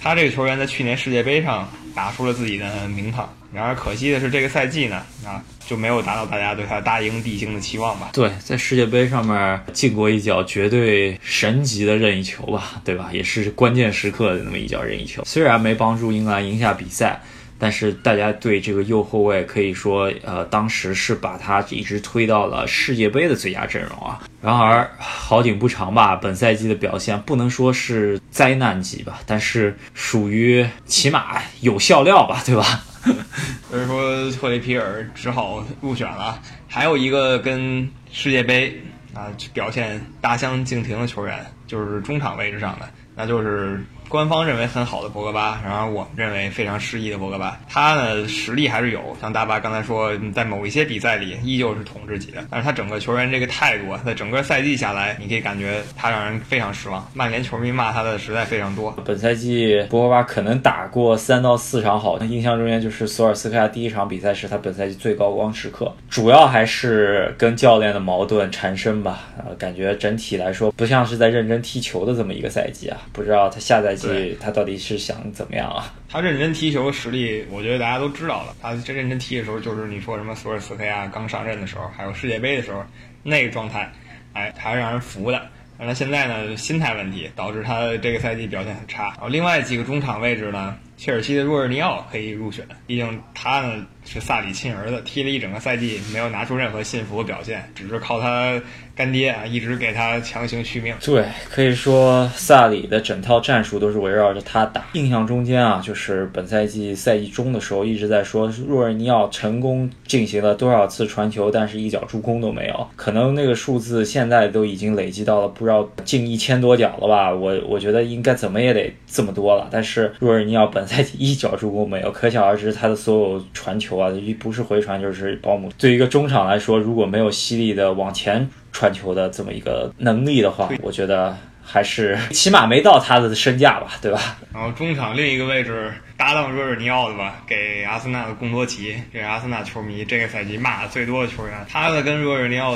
[0.00, 3.28] 他这个球员在去年世界杯上打出了自己的名堂。
[3.52, 8.10] 然而可惜的是，这个赛季呢，啊，就没有达到大家对他大英帝星的期望吧？
[8.12, 13.08] 对，在世界杯上面进过一脚绝对神级的任意球吧，对吧？
[13.10, 17.20] 也是关键时刻的那么一脚任意球，虽然没帮助英格兰赢下比赛。
[17.58, 24.22] 但是大家对这个右后卫可以说，呃，当时是把他一直推到了世界杯的最佳阵容啊。
[24.40, 32.84] 然而好景不长吧，本赛季的表现不能说是灾难级吧，但是属于起码有笑料吧，对吧？
[33.68, 36.40] 所以说特雷皮尔只好入选了。
[36.68, 38.80] 还有一个跟世界杯
[39.14, 43.84] 啊表现大相径庭的球员，就是中场位置上的，那就是。
[44.08, 57.06] 官方认为很好的博格巴，然后我们认为非常失意的博格巴，他呢实力还是有，像大巴刚才说，在某一些比赛里依旧是统治级的，但是他整个球员这个态度，在整个赛季下来，你可以感觉他让人非常失望。
[57.12, 58.90] 曼联球迷骂他的实在非常多。
[59.04, 73.97] 本赛季博格巴可能打过三到四场好，印象中间就是索尔斯克亚第一场比赛是他本赛季最高光时刻，主要还是跟教练的矛盾缠身吧，呃，感觉整体来说不像是在认真踢球的这么一个赛季啊，不知道他下赛。
[74.06, 75.92] 对他到底是想怎么样啊？
[76.08, 78.54] 他认真踢球的实力，我觉得大家都知道了。
[78.62, 82.84] 他真认真踢的时候，就是你说什么索尔斯克亚刚上任的时候，还有世界杯的时候，
[83.22, 83.90] 那个状态，
[84.32, 85.42] 哎，还是让人服的。
[85.78, 89.04] 那现在呢，心态问题导致他这个赛季表现很差。
[89.14, 93.86] 然后另外几个中场位置呢，切尔西的若日尼奥可以入选，毕竟他呢。
[94.10, 98.58] 是萨里亲儿子，踢了一整个赛季，没有拿出任何信服的表现，只是靠他
[98.96, 100.94] 干爹啊，一直给他强行续命。
[101.04, 104.86] 对，可以说萨里的整套战术都是围绕着他打。
[104.94, 112.88] 印象中间啊，就是本赛季赛季中的时候一直在说，若尔尼奥成功进行了多少次传球，但是一脚助攻都没有。
[112.96, 117.30] 可能那个数字现在都已经累积到了不知道近一千多脚了吧？
[117.30, 119.68] 我我觉得应该怎么也得这么多了。
[119.70, 123.97] 但是若尔尼奥本赛季一脚助攻没有，可想而知他的所有传球。
[124.12, 125.70] 一不是回传就是保姆。
[125.78, 134.38] 对于一个中场来说，如果没有犀利的往前传球的这么一个能力的话，我觉得还是起码没到他的身价吧，对吧？
[134.54, 141.54] 然后中场另一个位置搭档若尔尼奥的吧，给阿森纳的贡多齐，这是阿森纳球迷这个赛季骂的最多的球员。
[141.68, 142.74] 他的跟若尔尼奥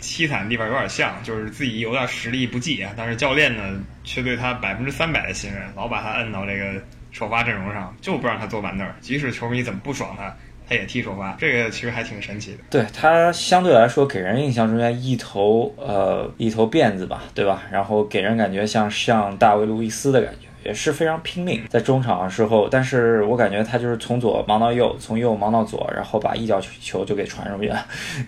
[0.00, 3.62] 凄惨的地方有点像，就是自己有点实力不济啊，但是教练呢
[4.04, 10.32] 却对他百分之三百的信任，老把他摁到这个首发阵容上，就不让他坐板凳，即使球迷怎么不爽他。
[10.68, 12.58] 他也剃首发，这个其实还挺神奇的。
[12.68, 17.62] 对他相对来说给人印象中间一头呃一头辫子吧，对吧？
[17.70, 20.45] 然后给人感觉像像大卫路易斯的感觉。
[20.66, 27.72] 也是非常拼命，在中场的时候，但是我感觉他就是从左忙到右，从右忙到左，然后把一脚球就给传出去，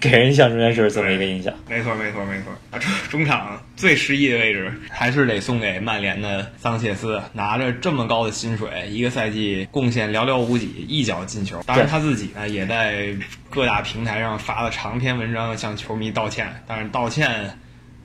[0.01, 1.53] 给人印象中间是这么一个印象。
[1.68, 2.53] 没错，没错，没错。
[2.70, 11.61] 啊，中中场最失意的位置还是得送给曼联的桑切斯，拿着这么高的薪水，一个赛季贡献寥寥无几，一脚进球。
[11.66, 13.09] 当然他自己呢，也在
[13.51, 17.59] 各大平台上发了长篇文章向球迷道歉，但是道歉。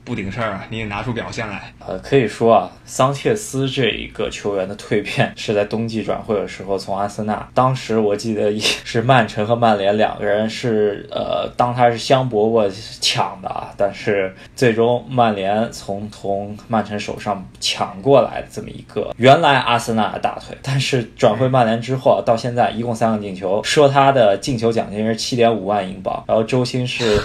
[0.04, 0.66] 不顶事儿啊！
[0.68, 1.72] 你得拿出表现来。
[1.86, 7.48] 呃，可以说啊，桑切斯这一个球员的蜕变是在冬季转会的时候从阿森纳。
[7.54, 20.54] 当时我记得也是曼城和曼联两个人是呃，当他是香饽饽抢的啊，但是最终曼联从从曼城手上抢过来这么一个原来阿森纳的大腿。
[20.62, 27.18] 但是转会曼联之后啊到现在一共三个进球，说他的进球奖金是七点五万英镑，然后周薪是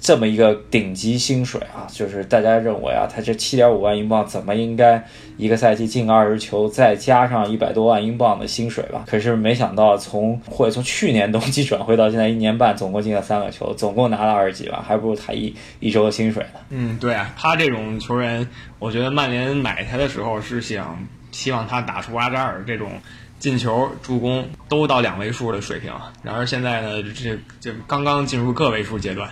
[0.00, 2.23] 这么一个顶级薪水啊，就是。
[2.28, 5.04] 大家认为啊，他这七点五万英镑怎么应该
[5.36, 9.04] 一个赛季进二十球，再加上一百多万英镑的薪水吧？
[9.06, 16.60] 可是没想到从或从去年冬季转会到现在一年半，总共进了三个球，总共拿了二十几万，还不如他一一周的薪水呢。
[16.70, 18.46] 嗯，对啊，他这种球员，
[18.78, 20.98] 我觉得曼联买他的时候是想
[21.32, 22.92] 希望他打出阿扎尔这种
[23.38, 25.92] 进球、助攻都到两位数的水平。
[26.22, 29.30] 然而现在呢，这这刚刚进入个位数阶段。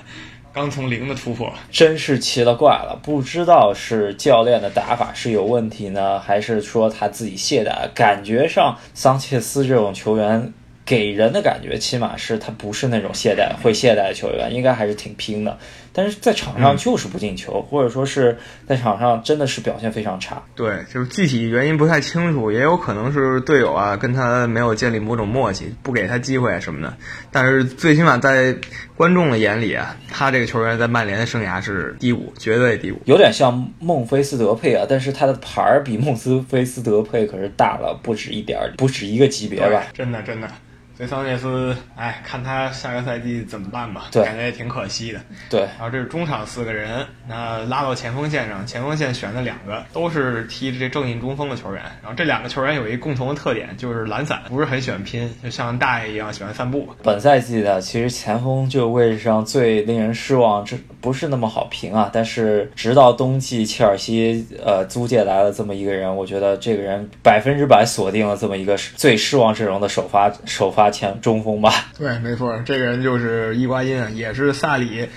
[0.54, 2.98] 刚从零的突破，真是奇了怪了。
[3.02, 7.88] 不知道是教练的打法是有问题呢，还是说他自己懈怠？
[7.94, 10.52] 感觉上桑切斯这种球员
[10.84, 15.58] 给人的感觉，起码是他不是那种懈怠会懈怠的球员，应该还是挺拼的。
[15.94, 20.42] 但是在场上就是不进球，或者说是在场上真的是表现非常差。
[20.56, 26.96] 对，就是具体原因不太清楚，也有可能是队友啊跟他没有建立某种默契，不给他机会什么的。
[27.30, 28.56] 但是最起码在
[28.96, 32.98] 观众的眼里啊，他这个球员在曼联的生涯是低谷，绝对低谷。
[33.04, 39.84] 有点像孟菲斯德佩啊，但是他的牌儿比孟斯菲斯德佩可是大了不止一点儿，不止一个级别吧？
[39.92, 40.48] 真的，真的。
[40.96, 44.08] 所以桑切斯，哎，看他下个赛季怎么办吧？
[44.12, 45.20] 对，感觉也挺可惜的。
[45.48, 51.82] 对，然后这是中场四个人，那拉到前锋线上，前锋线选了两个，都是踢这正印中锋的球员。
[52.02, 56.88] 然后这两个球员有一共同的特点，就是懒散，不是很喜欢拼，就像大爷一样喜欢散步。
[57.02, 62.08] 本赛季的其实前锋这个位置上最令人失望，这不是那么好评啊。
[62.10, 70.92] 但是直到冬季切尔西呃租借来了这么一个人，我觉得这个人百分之百锁定了这么一个最失望阵容的首发首发。
[70.92, 75.08] 前中锋吧，对，没错，这个人就是伊瓜因，也是萨里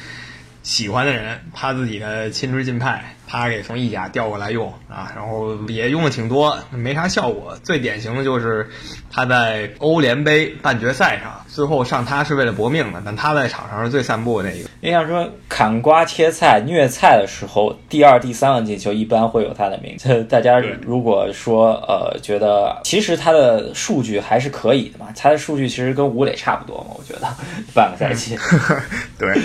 [0.65, 3.05] 喜欢的人，他自己的亲支近派。
[3.27, 7.57] 他给从意甲调过来用啊，然后也用的挺多，没啥效果。
[7.63, 8.69] 最典型的就是
[9.11, 14.69] 他在欧联杯半决赛上，最后上他是为了搏命的，但他在场上是最散步的那个。
[14.81, 20.23] 印象中砍瓜切菜虐菜的时候，第二、第三个进球一般会有他的名字。
[20.25, 27.27] 大家如果说呃觉得其实他的数据还是可以的嘛，他的数据其实跟吴磊差不多嘛，我觉得
[27.73, 28.37] 半个赛季。
[29.17, 29.35] 对。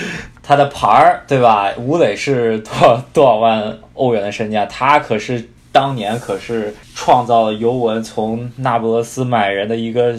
[0.50, 1.72] 他的牌儿，对吧？
[1.78, 4.66] 吴磊是多少多少万欧元的身价？
[4.66, 10.12] 他可是当年可是创造了尤文从那不勒斯买人的一个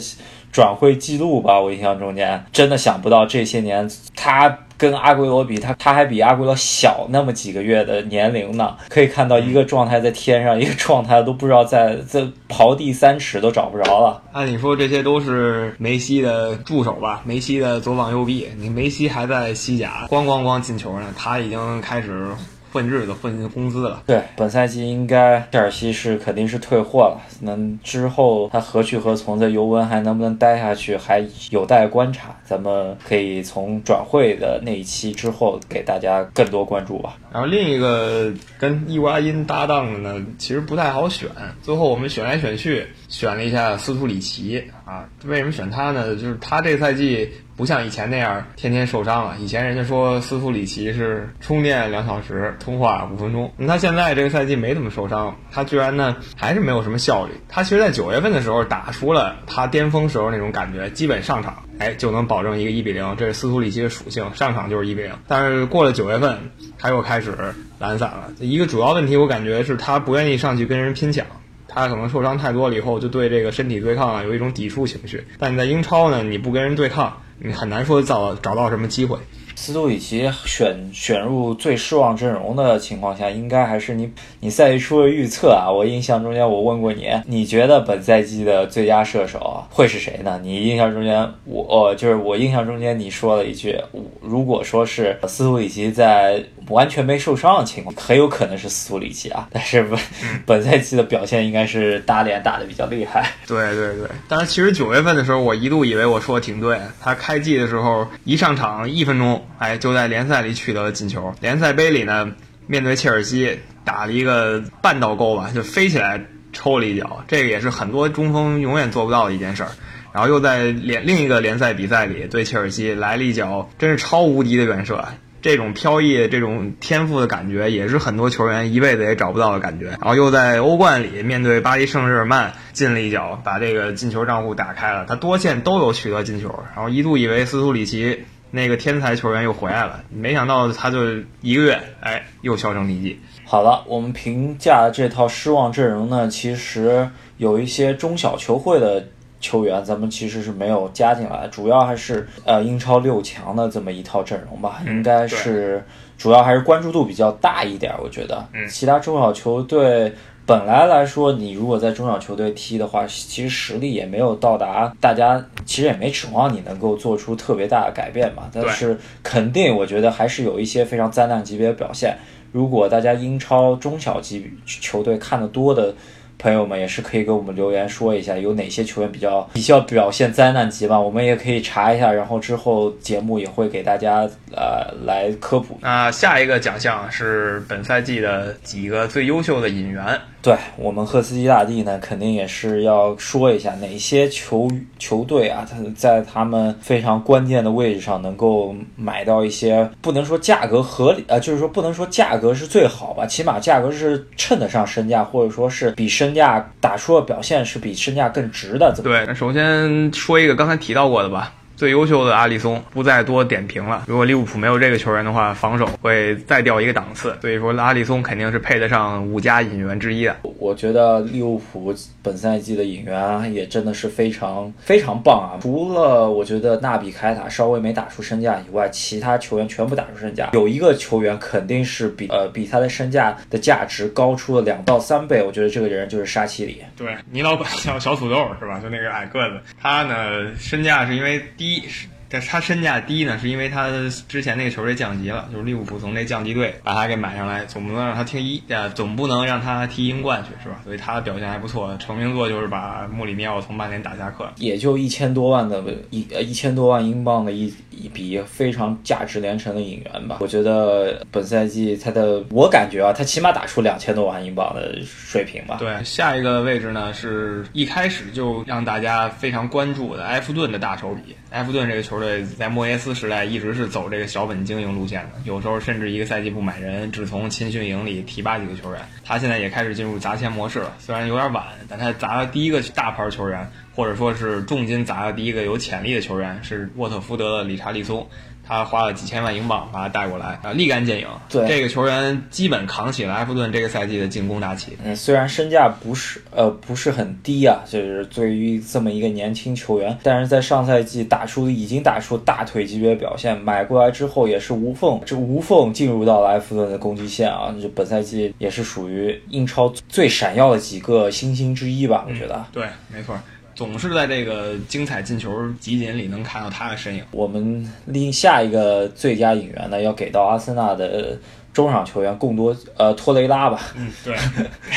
[0.52, 1.60] 转会记录吧？
[1.60, 4.58] 我印象中间，真的想不到这些年他。
[4.82, 8.76] 跟阿圭罗比，他他还比阿圭罗小那么几个月的年龄呢。
[8.90, 14.20] 可以看到一个状态在天上，一个状态都不知道在在刨地三尺都找不着了。
[14.32, 17.22] 按理说这些都是梅西的助手吧？
[17.24, 18.48] 梅西的左膀右臂。
[18.58, 22.30] 你梅西还在西甲咣咣咣进球呢，他已经开始。
[22.72, 24.04] 混日子混工资了。
[24.06, 27.22] 对，本赛季应该切尔西是肯定是退货了。
[27.42, 32.36] 那之后他何去何从，在尤文还能不能待下去，还有待观察。
[32.46, 37.18] 咱们可以从转会的那一期之后给大家更多关注吧。
[37.32, 41.30] 然后另一个跟伊瓜因搭档的呢，其实不太好选。
[41.62, 44.62] 最后我们选来选去，选了一下斯图里奇。
[44.92, 45.06] 啊。
[45.26, 46.16] 为什么选他呢？
[46.16, 49.38] 就是他这赛季不像以前那样天天受伤了。
[49.40, 53.52] 以前人家说斯图里奇是充电两小时，通话五分钟。
[53.58, 57.34] 那他现在这个赛季没怎么受伤，他居然呢还是没有什么效率。
[57.48, 65.12] 他其实，在九月份的时候打出了他巅峰时候那种感觉，基本上场哎就能保证一个一比零，这是斯图里奇的属性，上场就是一比零。
[65.28, 67.34] 但是过了九月份，他又开始
[67.80, 68.32] 懒散了。
[68.40, 71.26] 一个主要问题，我感觉是他不愿意上去跟人拼抢。
[71.74, 75.24] 他可能受伤太多了以后，就对这个身体对抗啊有一种抵触情绪。
[75.40, 79.18] 但你在英超呢，你不跟人对抗，你很难说找找到什么机会。
[79.54, 85.70] 斯图里奇选选入最失望阵容的情况下，应该还是你你赛季初的预测啊。
[85.70, 90.40] 我印象中间我问过你，你觉得本赛季的最佳射手会是谁呢？
[90.42, 93.78] 你印象中间我就是我印象中间你说了一句，
[94.20, 99.48] 如果说是斯图里奇在完全没受伤的情况，很有可能是斯图里奇啊。
[99.52, 100.00] 但是本
[100.46, 103.32] 本赛季的表现应该是打脸打的比较厉害。
[103.48, 106.80] 对对对，但是其实九月份的时候，我一度以为我说的挺对。
[107.02, 109.46] 他开季的时候一上场一分钟。
[109.58, 111.34] 哎，就在联赛里取得了进球。
[111.40, 112.32] 联赛杯里呢，
[112.68, 119.70] 面对切尔西打了一个半倒钩吧，就飞起来抽了一脚，这个也是很多中锋永远做不到的一件事儿。
[120.14, 125.04] 然后又在联另一个联赛比赛里对切尔西来了一脚，真是超无敌的远射。
[125.42, 129.88] 这种飘逸、这种天赋的感觉，也是很多球员一辈子也找不到的感觉。
[129.88, 135.06] 然后又在欧冠里面对巴黎圣日耳曼进了一脚，把这个进球账户打开了。
[135.08, 138.24] 他多线都有取得进球，然后一度以为斯图里奇。
[138.54, 140.98] 那个天才球员又回来了，没想到他就
[141.40, 143.18] 一个月，哎，又销声匿迹。
[143.46, 149.08] 好了，我们评价这套失望阵容呢，其实有一些中小球会的
[149.42, 155.84] 球员，咱们其实是没有加进来，主要还是呃英超六强的这么一套阵容吧，应该是
[156.18, 158.48] 主要还是关注度比较大一点，我觉得。
[158.54, 158.66] 嗯。
[158.70, 160.14] 其他中小球队。
[160.44, 168.50] 本来来说，你如果在中小球队踢的话，其实实力也没有到达，大家其实也没指望你能够做出特别大的改变嘛。
[168.52, 172.18] 但是肯定，我觉得还是有一些非常灾难级别的表现。
[172.52, 175.94] 如果大家英超中小级球队看得多的。
[176.42, 185.78] 朋友们也是可以给我们留言说一下，有哪些球员比较比较表现灾难级吧，我们也可以查一下，然后之后节目也会给大家呃来科普。
[185.82, 190.20] 那下一个奖项是本赛季的几个最优秀的引援。
[190.44, 208.96] 对我们赫斯基大帝呢，肯定也是要说一下哪些球球队啊，他在他们非常关键的位置上能够买到一些，不能说价格合理，呃，就是说不能说价格是最好吧，起码价格是称得上身价，或者说是比身身价打出的表现是比身价更值的。
[209.04, 211.52] 对，首先说一个刚才提到过的吧。
[211.82, 214.04] 最优秀的阿里松不再多点评了。
[214.06, 217.36] 如果利物浦没有这个球员的话，防守会再掉一个档次。
[217.42, 220.38] 所以说，阿里松肯定是配得上五家引援之一的。
[220.60, 221.92] 我觉得利物浦
[222.22, 225.58] 本赛季的引援也真的是非常非常棒啊！
[225.60, 230.52] 除了我觉得纳比凯塔稍微没打出身价以外，其他球员全部打出身价。
[230.54, 235.42] 有一个球员肯定是比呃比他的身价的价值高出了两到三倍。
[235.42, 236.84] 我觉得这个人就是沙奇里。
[236.96, 238.80] 对你老板叫小土豆是吧？
[238.80, 241.71] 就那个矮个子，他呢身价是因为第。
[241.72, 243.90] 一是，但是他身价低呢，是因为他
[244.28, 250.80] 之前那个球队降级了，就是利物浦从那降级队把他给买上来，总不能让他踢一，呃，总不能让他踢英冠去，是吧？
[250.84, 257.74] 所以他的表现还不错，成名作就是把穆里尼奥从曼联打下课，也就一千多万的一呃一千多万英镑的一。
[257.92, 265.78] 一笔非常价值连城的引援吧，我觉得本赛季他的，我感觉啊，他起码打出两千多万英镑的水平吧。
[265.78, 271.36] 对，下一个位置呢，是一开始就让大家非常关注的埃弗顿的大手笔。
[271.52, 272.20] 埃弗顿这个球
[272.58, 279.02] 在莫耶斯时代一直是走这个小本经营路线的，有时候甚至一个赛季不买人，只从青训营里提拔几个球员。
[279.24, 283.70] 他现在也开始进入砸钱模式了，虽然有点晚，但他砸了第一个大牌球员。
[283.94, 288.26] 或者说是重金砸了第一个有潜力的球员是沃特福德的理查利松，
[288.72, 291.28] 他花了几千万英镑把他带过来啊，立竿见影。
[291.50, 294.98] 对这个球员基本扛起了埃弗顿这个赛季的进攻大旗。
[295.04, 312.66] 嗯，虽然身价不是呃不是很低啊，就是对于这么一个年轻球员，但是在上赛季打出已经打出大腿级别表现，买过来之后也是无缝这无缝进入到了埃弗顿的攻击线啊，就本赛季也是属于英超最闪耀的几个新星之一吧，我觉得。
[312.72, 313.38] 对，没错。
[313.82, 317.24] 总是在这个精彩进球集锦里能看到他的身影。
[317.32, 321.36] 我们另下一个最佳引援呢，要给到阿森纳的
[321.74, 323.80] 中场球员贡多呃托雷拉吧。
[323.96, 324.38] 嗯，对，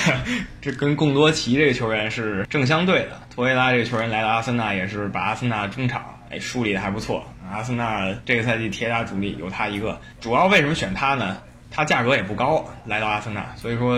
[0.60, 3.18] 这跟贡多齐这个球员是正相对的。
[3.34, 7.24] 托雷拉这个球员来到阿森纳也是把阿森纳中场哎梳理的还不错。
[7.50, 9.98] 阿森纳这个赛季铁打主力有他一个。
[10.20, 11.38] 主要为什么选他呢？
[11.70, 13.96] 他价格也不高，来到阿森纳，所以说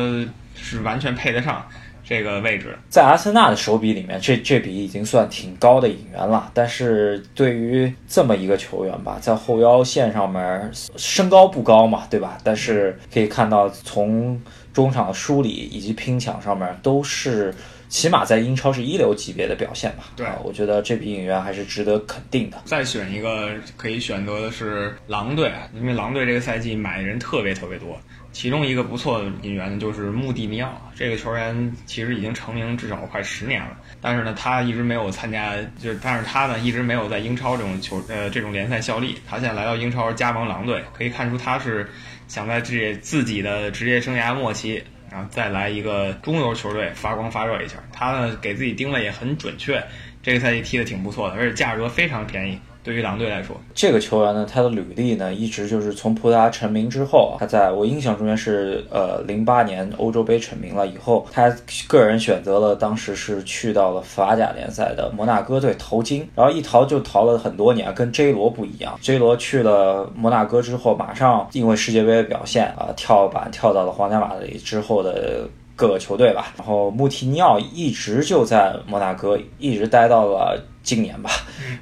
[0.54, 1.66] 是完全配得上。
[2.06, 2.78] 这个位置。
[2.88, 6.50] 在阿森纳的手笔里面，这这笔已经算挺高的引援了。
[6.54, 12.38] 但是对于这么一个球员吧，在后腰线上面，身高不高嘛，对吧？
[12.44, 14.40] 但是可以看到，从
[14.72, 17.52] 中场的梳理以及拼抢上面，都是
[17.88, 20.04] 起码在英超是一流级别的表现吧。
[20.14, 22.56] 对啊，我觉得这笔引援还是值得肯定的。
[22.64, 27.98] 再选一个可以选择的是狼队，因为狼队这个赛季买的人特别特别多。
[28.36, 39.16] 其中一个不错的引援，就是穆蒂尼奥这个球员，其实已经成名至少快十年了，但是呢，他一直没有参加，就是但是他呢一直没有在英超这种球呃这种联赛效力。
[39.26, 41.88] 他现在来到英超加盟狼队，可以看出他是
[42.28, 47.76] 想在这自己的职业生涯末期，然后再来一个中游球队发光发热一下。
[47.90, 49.82] 他呢给自己定位也很准确，
[50.22, 52.60] 这个赛季踢得挺不错的，而且价格非常便宜。
[52.86, 61.52] 对于狼队来说，这个球员呢，他的履历呢，一直就是从葡萄牙成名之后，他在我印象中间是呃零八年欧洲杯成名了以后，他
[61.88, 75.48] 个人选择了当时是去到了法甲联赛的摩纳哥队淘金，然后一淘就淘了很多年，跟 J 罗不一样，J 罗去了摩纳哥之后，马上因为世界杯的表现啊，跳板跳到了皇家马德里之后的。
[75.78, 81.30] 各个球队吧，然后穆提尼奥一直就在摩纳哥，一直待到了今年吧，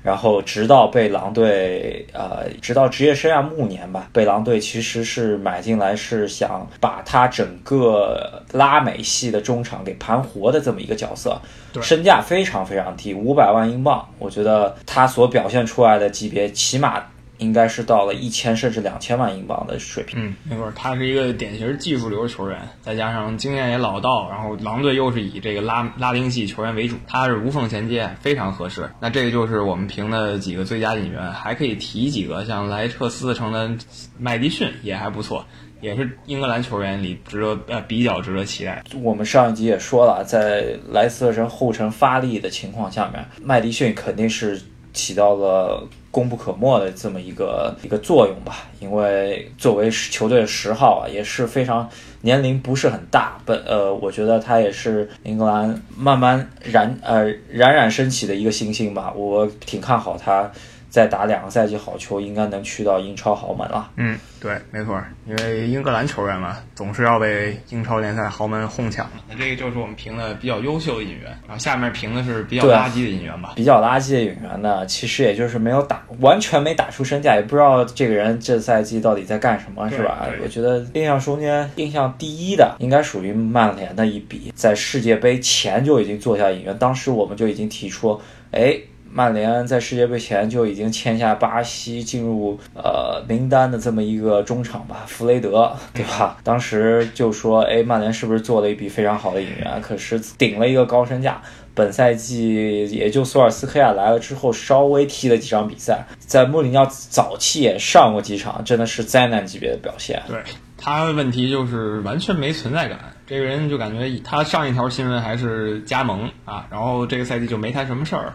[0.03, 11.39] 然后直到被狼队，呃，直到职业生涯暮年吧，被狼队其实是买进来，是想把他整个拉美系的中场给盘活的这么一个角色，
[11.83, 17.05] 身价非常非常低，五百万英镑，我觉得他所表现出来的级别，起码。
[17.39, 20.19] 应该是到了一千甚至两千万英镑的水平。
[20.19, 28.89] 嗯，没错，他是一个典型技术流球员，再加上经验也老道，然后狼队又是以这个拉拉丁系球员为主，他是无缝衔接，非常合适。
[29.01, 33.71] 那这个就是我们评的几个最佳引援，还可以提几个，像莱彻斯城的
[34.19, 35.45] 麦迪逊也还不错，
[35.81, 38.85] 也是英格兰球员里值得呃比较值得期待。
[39.03, 44.61] 我们上一集也说了，在莱斯特城后程发力的情况下面，麦迪逊肯定是。
[44.95, 51.87] 起到了功不可没的这么一个一个作用吧，因为作为球队的十号啊，也是非常
[52.23, 60.51] 年龄不是很大，本呃，我觉得他也是英格兰慢慢冉呃冉冉升起的一个新星吧，我挺看好他。
[60.95, 63.91] 再打两个赛季好球，应该能去到英超豪门了。
[63.97, 69.13] 嗯，对，没错，因为英格兰球员嘛，总是要被英超联赛豪门哄抢的。
[69.29, 73.55] 那这个就是我们评的比较优秀的引援，然后下面评的是比较垃圾的引援吧。
[73.57, 80.29] 比较垃圾的引援呢，其实也就是没有打，完全没打出身价，也不知道这个人这赛季到底在干什么，是吧？
[80.41, 88.21] 我觉得印象中间印象第一的，应该属于曼联的一笔，在世界杯前就已经做下引援，当时我们就已经提出，
[88.53, 88.79] 哎。
[89.15, 96.37] 曼联在世界杯前就已经签下巴西进入呃名单的这么一个中场吧，弗雷德，对吧？
[96.43, 99.81] 当时就说，哎，曼联是不是做了一笔非常好的引援？
[99.81, 101.41] 可是顶了一个高身价。
[101.77, 110.23] 本赛季也就索尔斯克亚来了之后，稍微踢了几场比赛，在穆里尼奥早期也上过几场，真的是灾难级别的表现。
[110.29, 110.41] 对
[110.77, 118.33] 他的问题就是完全没存在感，这个人就感觉他上一条新闻还是加盟啊，然后这个赛季就没他什么事儿。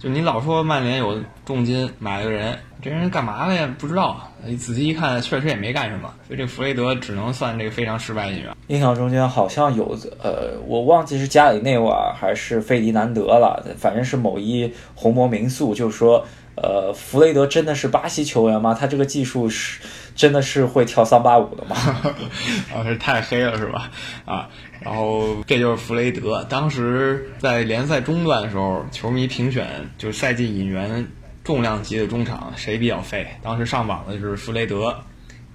[0.00, 3.68] 就你老说曼联有重金买了个人，这人干嘛的呀？
[3.78, 4.18] 不知道。
[4.42, 6.10] 你仔细一看，确实也没干什么。
[6.26, 8.56] 所以这弗雷德只能算这个非常失败的引援。
[8.68, 18.72] 印象中间好像有，呃，我忘记是加里内瓦还是费迪南德了，反正是某一红魔民宿就说，呃，弗雷德真的是巴西球员吗？
[18.72, 19.82] 他这个技术是
[20.20, 21.74] 真的是会跳桑巴舞的吗？
[22.76, 23.90] 啊，是太黑了是吧？
[24.26, 24.50] 啊。
[24.80, 29.66] 然后这就是弗雷德，当时在联赛中段的时候，球迷评选
[29.96, 31.06] 就是赛季引援
[31.42, 33.26] 重量级的中场谁比较废？
[33.42, 34.94] 当时上榜的就是弗雷德、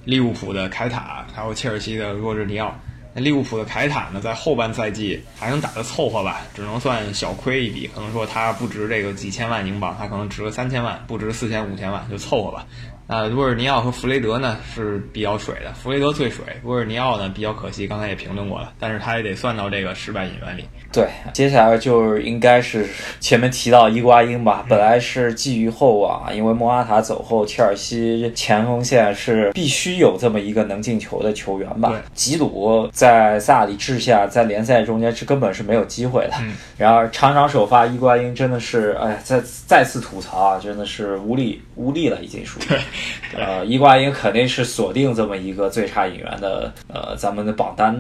[0.04, 2.76] 利物浦的凯塔，还有切尔西的若日尼奥。
[3.14, 12.66] 那利物浦的凯塔呢，在后半赛季还能打得凑合吧，只能算小亏一笔，可能说他不值这个几千万英镑，他可能值个三千万，不值四千五千万，就凑合吧。
[13.08, 20.66] 呃，沃尔尼奥和弗雷德呢是比较水的，弗雷德最水，沃尔尼奥呢比较可惜，刚才也评论过了，但是他也得算到这个失败引援里。
[20.92, 22.88] 对，接下来就是应该是
[23.20, 32.02] 前面提到伊瓜因吧，本来是寄予厚望，因为莫拉塔走后，切尔西前锋线是必须有这么一个能进球的球员吧。
[32.16, 36.34] 吉鲁在萨里治下，在联赛中间是根本是没有机会的。
[36.76, 42.64] 然而场场首发伊瓜因真的是，哎，再再次吐槽啊，真的是无力无力了，已经属于。
[43.34, 47.96] 呃，伊瓜因肯定是锁定这么一个最差引援的，呃，咱们的榜单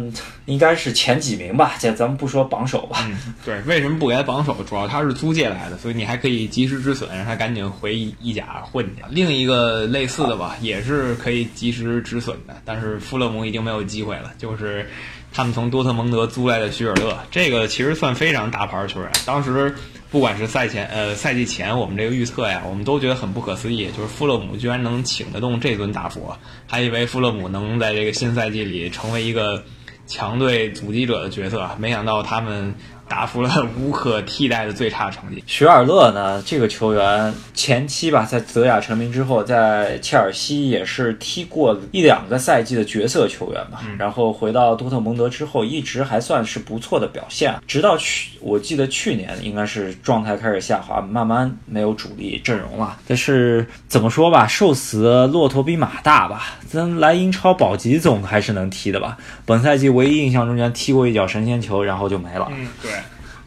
[0.45, 1.73] 应该是前几名吧。
[1.79, 3.05] 这咱们不说榜首吧。
[3.09, 4.55] 嗯，对，为什么不给他榜首？
[4.63, 9.03] 主要他是租借来的，所以你还可以及时止损，让他赶紧回意甲混去。
[9.09, 14.89] 另一个类似的吧，也是可以及时止损的，但是富勒姆已经没有机会了，就是。
[15.35, 19.11] 他们从多特蒙德租来的许尔勒，这个其实算非常大牌球员。
[19.25, 19.75] 当时
[20.09, 29.61] 不管是赛前呃赛季前我们这个预测呀，我们都觉得很不可思议，就是富勒姆居然能请得动这尊大佛，还以为富勒姆能在这个新赛季里成为一个
[30.07, 32.73] 强队阻击者的角色，没想到他们。
[33.07, 33.49] 打出了
[33.79, 35.43] 无可替代的最差成绩。
[35.47, 36.41] 许尔勒呢？
[36.45, 43.81] 这个球员前期吧，在德甲成名之后，在切尔西也是踢过一两个赛季的角色球员吧。
[43.97, 47.55] 然后回到多特蒙德之后，一直还算是不错的表现。
[47.67, 52.97] 直到去，我记得去年应该是状态开始下滑，慢慢没有主力阵容了。
[53.07, 56.57] 但是怎么说吧，瘦死骆驼比马大吧。
[56.67, 59.17] 咱来英超保级总还是能踢的吧？
[59.45, 62.47] 本赛季唯一印象中间踢过一脚神仙球，然后就没了。
[62.51, 62.91] 嗯，对。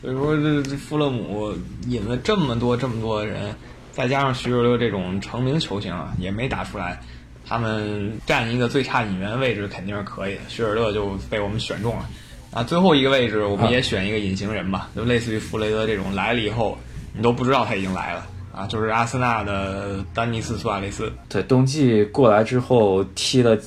[0.01, 1.53] 所以说，这这富勒姆
[1.89, 3.55] 引了这么多这么多的人，
[3.91, 7.01] 再加上徐若勒这种成名球星啊，也没打出来。
[7.47, 12.09] 他们占一个最差引援位置肯定是可以的，徐尔勒就被我们选中了。
[12.51, 16.79] 啊，最后一个位置我们也选一个隐形人吧，就类似于弗雷德这种来了以后
[17.15, 21.13] 你都不知道他已经来了啊，就是阿森纳的丹尼斯·苏亚雷斯。
[21.29, 23.59] 对，冬季过来之后踢了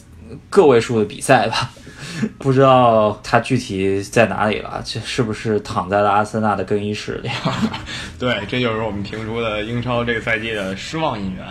[0.50, 1.72] 个位数的比赛吧。
[2.40, 7.30] 不知道他具体在哪里了，这是不是躺在了阿森纳的更衣室里？
[8.20, 11.46] 对，这就是我们评出的英超这个赛季的失望引援。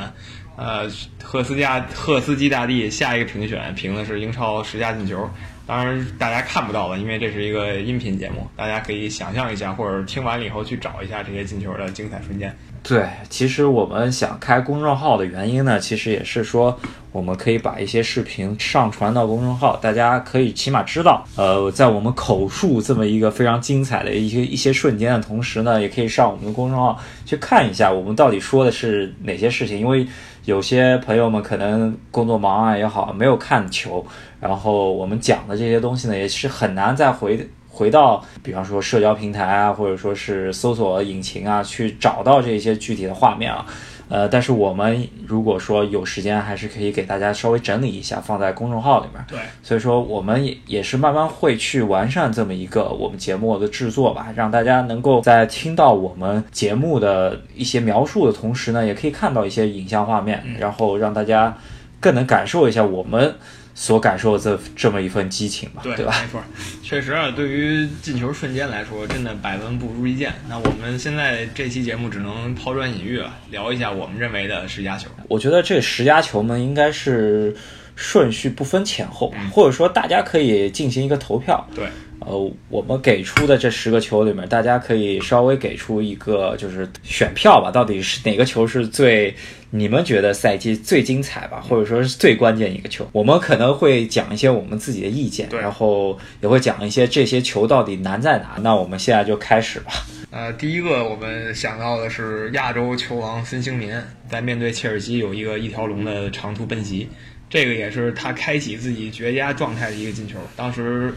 [0.57, 0.91] 呃，
[1.23, 5.31] 赫斯加赫斯基大帝下一个评选评的是英超十佳进球，
[5.67, 12.55] 当然大家看不到了，因为这是一个音频节目，大家可以想象一下，或者听完了以后去找一下这些进球的精彩瞬间。
[12.83, 16.77] 对，其实我们想开公众号的原因呢，其实也是说，
[17.13, 30.07] 我们可以把一些视频上传到公众号，大家可以起码知道，呃，在我们口述这么一个非常精彩的一些一些瞬间的同时呢，也可以上我们的公众号去看一下我们到底说的是哪些事情，因为
[30.47, 34.05] 有些朋友们可能工作忙啊也好，没有看球，
[34.41, 37.49] 然后我们讲的这些东西呢，也是很难再回。
[37.71, 43.65] 回到，比方说社交平台啊，或者说是搜索引擎啊，去找到这些具体的画面啊，
[44.09, 49.25] 呃，但是我们如果说有时间，还是可以给大家稍微整理一下，放在公众号里面。
[49.29, 61.57] 对，所以说我们也也是慢慢会去完善这么一个我们节目的制作吧，让大家能够在听到我们节目的一些描述的同时呢，也可以看到一些影像画面，然后让大家
[62.01, 63.35] 更能感受一下我们。
[63.81, 66.15] 所感受这这么一份激情吧，对吧？
[66.21, 66.39] 没错，
[66.83, 70.35] 确实啊，对于进球瞬间来说，真的百闻不如一见。
[70.51, 75.09] 那我们现在这期节目只能抛砖引玉了，聊一下我们认为的十佳球。
[75.29, 77.57] 我觉得这十佳球呢，应该是
[77.97, 81.67] 顺序不分前后，或者说大家可以进行一个投票。
[81.75, 81.87] 对。
[82.27, 89.35] 呃，我们给出的这十个球里面，大家可以稍微给出一个就是选票吧，到底是哪个球是最
[89.71, 93.09] 你们觉得赛季最精彩吧，或者说是最关键一个球？
[93.13, 98.59] 我们可能会讲一些我们自己的意见，然后也会讲一些这些球到底难在哪。
[98.63, 99.93] 那我们现在就开始吧。
[100.31, 103.93] 呃，第一个我们想到的是亚洲球王孙兴民
[104.29, 107.09] 在面对切尔西有一个一条龙的长途奔袭，
[107.49, 110.39] 这个也是他开启自己绝佳状态的一个进球。
[110.57, 111.15] 当时。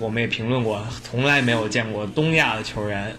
[0.00, 3.12] 我们也评论过，从来没有见过东亚的球员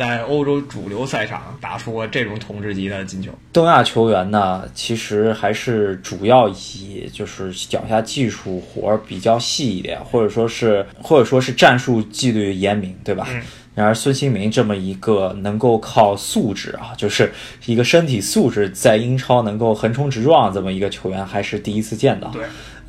[0.00, 3.30] 在欧洲主流赛场打出过这种统治级的进球。
[3.52, 13.28] 东亚球员呢，其实还是主要以就是脚下技术活比较细一点，或者说是或者说是战术纪律严明，对吧？
[13.74, 17.30] 然而孙兴民这么一个能够靠素质啊，就是
[17.66, 22.28] 一个身体素质在英超能够横冲直撞这么一个球员，还是第一次见到。
[22.28, 22.42] 对。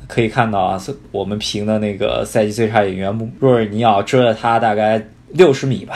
[0.08, 5.94] 可以看到啊，我们评的那个赛季最差演员穆若尔尼奥追了他大概六十米吧，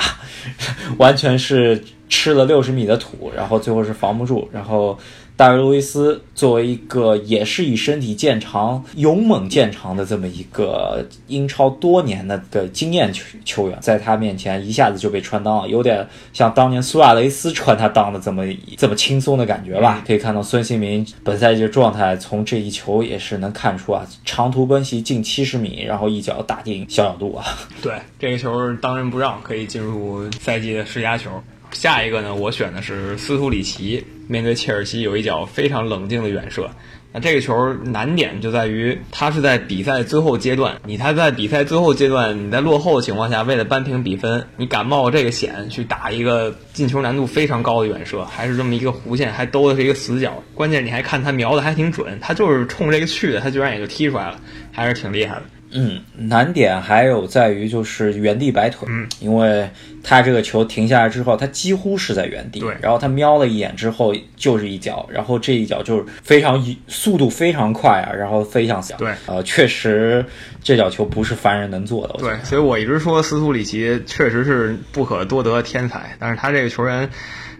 [0.99, 4.99] 完全是吃了六十米的土，然后最后是防不住，然后。
[5.37, 18.45] 大卫·路易斯作为一个也是以身体见长、勇猛见长的这么一个英超多年的个经验球球员，在他面前一下子就被穿裆了，有点像当年苏亚雷斯穿他裆的这么
[18.79, 20.03] 这么轻松的感觉吧？
[20.07, 27.45] 可以看到孙兴民本赛季的状态，从这一球也是能看出啊，长途奔袭近七十米，然后一脚打进小角度啊！
[27.83, 31.31] 对，这个球当仁不让，可以进入赛季的十佳球。
[31.73, 36.71] 下一个呢，我选的是斯图里奇面对切尔西有一脚非常冷静的远射。
[37.13, 54.39] 那这个球难点就在于，他是在比赛最后阶段，你他在比赛最后阶段，你在落后的情况下，为了扳平比分，你敢冒这个险去打一个进球难度非常高的远射，还是这么一个弧线，还兜的是一个死角，关键你还看他瞄的还挺准，他就是冲这个去的，他居然也就踢出来了，
[54.71, 55.43] 还是挺厉害的。
[55.71, 59.69] 嗯，难点还有在于就是原地摆腿，嗯，因为
[60.03, 62.77] 他这个球停下来之后，他几乎是在原地，对。
[62.81, 69.13] 然后他瞄了一眼之后就是一脚，然后这一脚就是非常速度非常快啊，然后飞向小，对。
[69.27, 70.25] 呃，确实
[70.63, 72.37] 这脚球不是凡人能做的，我觉得。
[72.37, 77.11] 对，所以我一直说斯图里奇确实是不可多得的天才，但是他这个球员，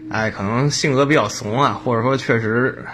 [0.09, 2.85] 哎，可能性格比较怂啊，或者说确实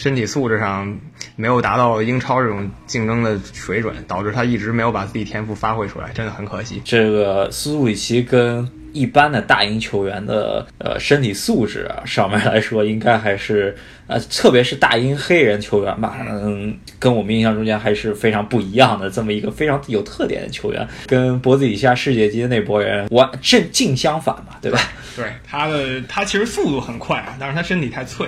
[0.00, 0.98] 身体素质上
[1.36, 6.80] 没有达到英超这种竞争的水准，导致他一直没有把自己天赋发挥出来，真的很可惜。
[6.86, 13.76] 这个斯图里奇跟一般的大英球员的呃身体素质啊上面来说，应该还是
[14.06, 24.80] 呃，特别是大英黑人球员吧，嗯，跟我们印象中间还是非常不一样的这么一个非常有特点的球员，跟脖子以下世界级的那波人完正正相反嘛，对吧？
[25.14, 28.26] 对他的他其实速度很快啊，但是他身体太脆。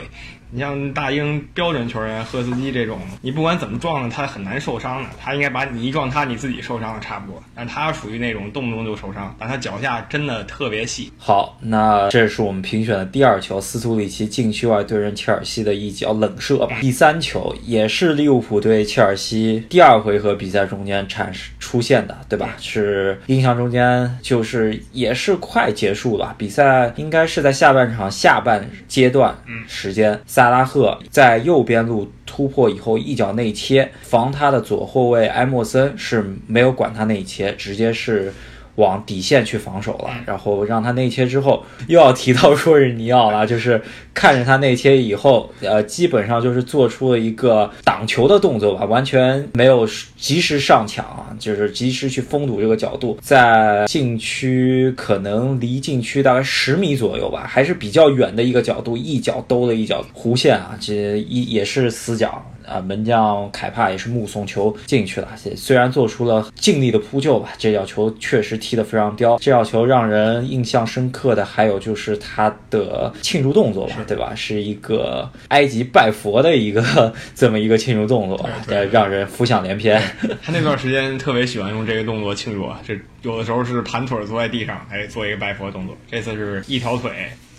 [0.54, 5.08] 你像大英标准球员赫斯基这种，你不管怎么撞呢，他很难受伤的。
[5.18, 7.42] 他应该把你一撞他，你自己受伤了差不多。
[7.54, 11.10] 但他属于那种动不动就受伤，但他脚下真的特别细。
[11.16, 16.76] 好，那这是我们评选的第二球，斯图里奇禁区外对阵切尔西的一脚冷射吧。
[16.82, 22.50] 第三球也是利物浦对切尔西第二回合比赛中间产生出现的，对吧？
[22.60, 29.34] 是印象中间就是也是快结束了，比赛应该是在下半场下半阶段
[29.66, 38.34] 时间，萨拉赫在右边路突破以后一脚内切，防他的左后卫埃莫森是没有管他内切，直接是。
[38.76, 43.80] 往底线去防守了，然后让他内切之后，又要提到说是尼奥了，就是
[44.14, 62.42] 看着他内切以后，呃，基本上就是做出了一个挡球的动作吧，完全没有及时上抢啊，就是及时去封堵这个角度，在禁区可能离禁区大概十米左右吧，还是比较远的一个角度，一脚兜了一脚弧线啊，这一也是死角。
[62.66, 69.36] 啊，门将凯帕也是目送球进去了，虽然做出了尽力的扑救吧，这脚球确实踢得非常刁。
[69.38, 74.34] 这脚球让人印象深刻的还有就是他的庆祝动作吧，对吧？
[74.34, 78.48] 是一个埃及拜佛的一个 这么一个庆祝动作，
[78.90, 80.02] 让人浮想联翩。
[80.42, 85.96] 他那段时间特别喜欢用这个动作庆祝啊，这有的时候是盘腿坐在地上，哎，做一个拜佛动作。
[86.10, 87.10] 这次是一条腿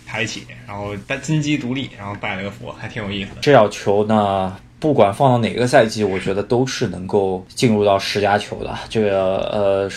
[0.06, 3.40] 抬起，然后单金鸡独立，然后拜了个佛，还挺有意思的。
[3.40, 4.56] 这脚球呢？
[4.84, 8.78] 不管放到哪个赛季，我觉得都是能够进入到十佳球的。
[8.90, 9.90] 这个呃，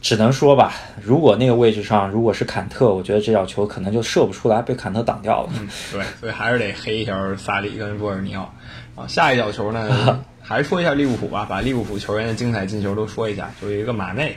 [0.00, 5.50] 只能说吧，如果那个位置上如果是坎特，我觉得这脚球可能就射不出来，被坎特挡掉了。
[5.58, 8.48] 嗯，对，所以还是得黑一下萨里跟波尔尼奥。
[8.94, 13.50] 啊，下一脚球呢， 还是说一下利物浦吧，把利物浦球员的精彩进球都说一下。
[13.60, 14.36] 就有一个马内。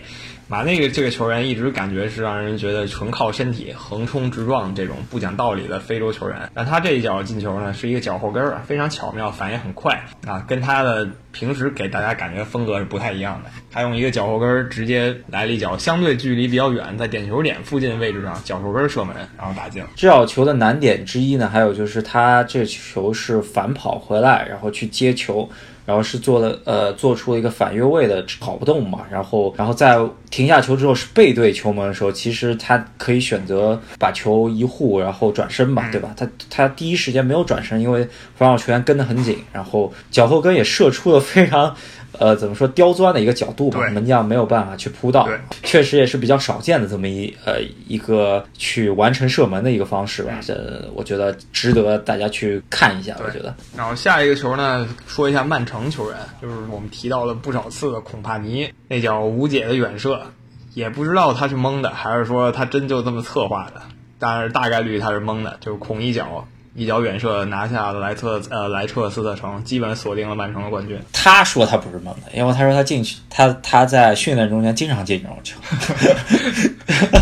[0.52, 13.50] 马内这个球员一直感觉是让人觉得纯靠身体横冲直撞这种不讲道理的非洲球员，但他这一脚进球呢是一个脚后跟儿，非常巧妙，反应很快啊，跟他的平时给大家感觉风格是不太一样的。
[13.72, 19.82] 他用一个脚后跟儿直接来了一脚，相对距离比较远，在点球点附近位置上脚后跟射门，然后打进。
[19.96, 25.50] 这脚球的难点之一呢，还有就是他这球是反跑回来，然后去接球。
[25.86, 36.14] 然后是做了呃，做出了一个反越位的跑不动嘛，然后然后在停下球之后是背对球门的时候，其实他可以选择把球一护，然后转身嘛，对吧？
[36.16, 41.76] 他他第一时间没有转身，因为防守球员跟得很紧，然后脚后跟也射出了非常。
[42.20, 45.28] 呃，怎么说刁钻的一个角度吧，门将没有办法去扑到，
[45.64, 50.34] 确实也是比较少见的这么一呃一个去完成射门的一个方式吧。
[50.42, 53.16] 这我觉得值得大家去看一下。
[53.24, 53.54] 我觉得。
[53.76, 60.22] 然后下一个球呢，说一下曼城球员，就是我们提到了不少次的孔帕尼那脚无解的远射，
[60.74, 63.82] 也不知道他是蒙的，还是说他真就这么策划的，
[64.20, 66.46] 但是大概率他是蒙的，就是孔一脚。
[66.74, 71.00] 一脚远射拿下了莱特呃莱彻斯特城，基本锁定了曼城的冠军。
[71.12, 75.60] 他说他不是猛的，因为他说他进去，他他在训练中间经常进这种球。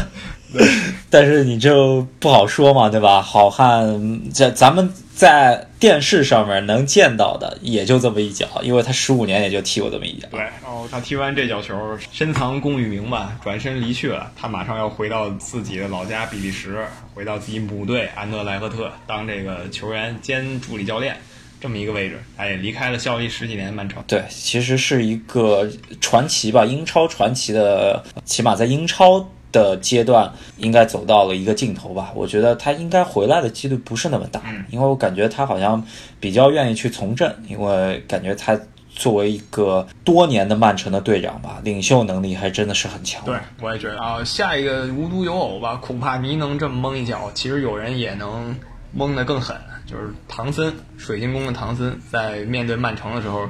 [1.10, 3.22] 但是你就不好说嘛，对吧？
[3.22, 4.91] 好汉这咱们。
[5.20, 10.26] 在电视上面能见到的也就这么一脚，因为他十五年也就踢过这么一脚。
[10.32, 11.76] 对，然后他踢完这脚球，
[12.09, 14.32] 深藏功与名吧，转身离去了。
[14.34, 21.17] 他马上要回到自己的老家比利时，回到自己母队安德莱赫特当这个球员兼助理教练
[21.59, 22.17] 这么一个位置。
[22.38, 24.01] 他也离开了效力十几年的曼城。
[24.07, 29.30] 对，其实是一个传奇吧，英超传奇的，起码在英超。
[29.52, 32.12] 的阶段应该走到了一个尽头吧？
[32.16, 35.84] 我觉得他应该回来的几率不是那么大，因为我感觉他好像
[36.20, 43.24] 比较愿意去从政，因为感觉他作为一个多年的曼城的队长吧，领袖能力还真的是很强。
[43.26, 48.56] 对，我也觉得啊，下一个无独有偶吧，恐怕你能这么蒙一脚，其实有人也能
[48.91, 49.56] 蒙得更狠。
[49.86, 53.50] 就是唐森，水晶宫的唐森，在面对曼城的时候，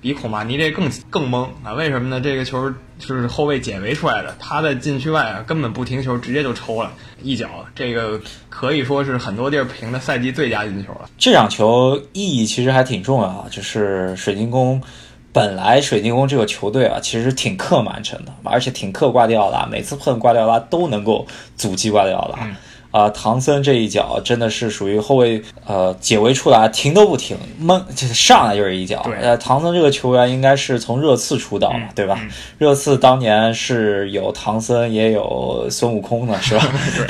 [0.00, 1.74] 比孔帕尼这更更懵啊！
[1.74, 2.20] 为什么呢？
[2.20, 6.92] 这个球是后卫解围出来的，他在禁区外啊根本不停球，直接就抽了
[7.22, 11.10] 一脚，这个可以说是很多地儿评的赛季最佳进球了。
[11.18, 14.82] 这场球意义其实还挺重要啊，就是水晶宫。
[15.32, 21.26] 本来水晶宫这个球队啊，其实挺克曼城的，而且挺克瓜迪奥拉，每次碰瓜迪奥拉都能够
[21.56, 22.48] 阻击瓜迪奥拉。
[22.90, 29.04] 啊，唐森这一脚真的是属于后卫呃解围出来停都不停，闷就上来就是一脚。
[29.20, 32.20] 呃，唐森这个球员应该是从热刺出道嘛，对吧？
[32.58, 36.64] 热刺当年是有唐森也有孙悟空的是吧？
[36.96, 37.06] 对，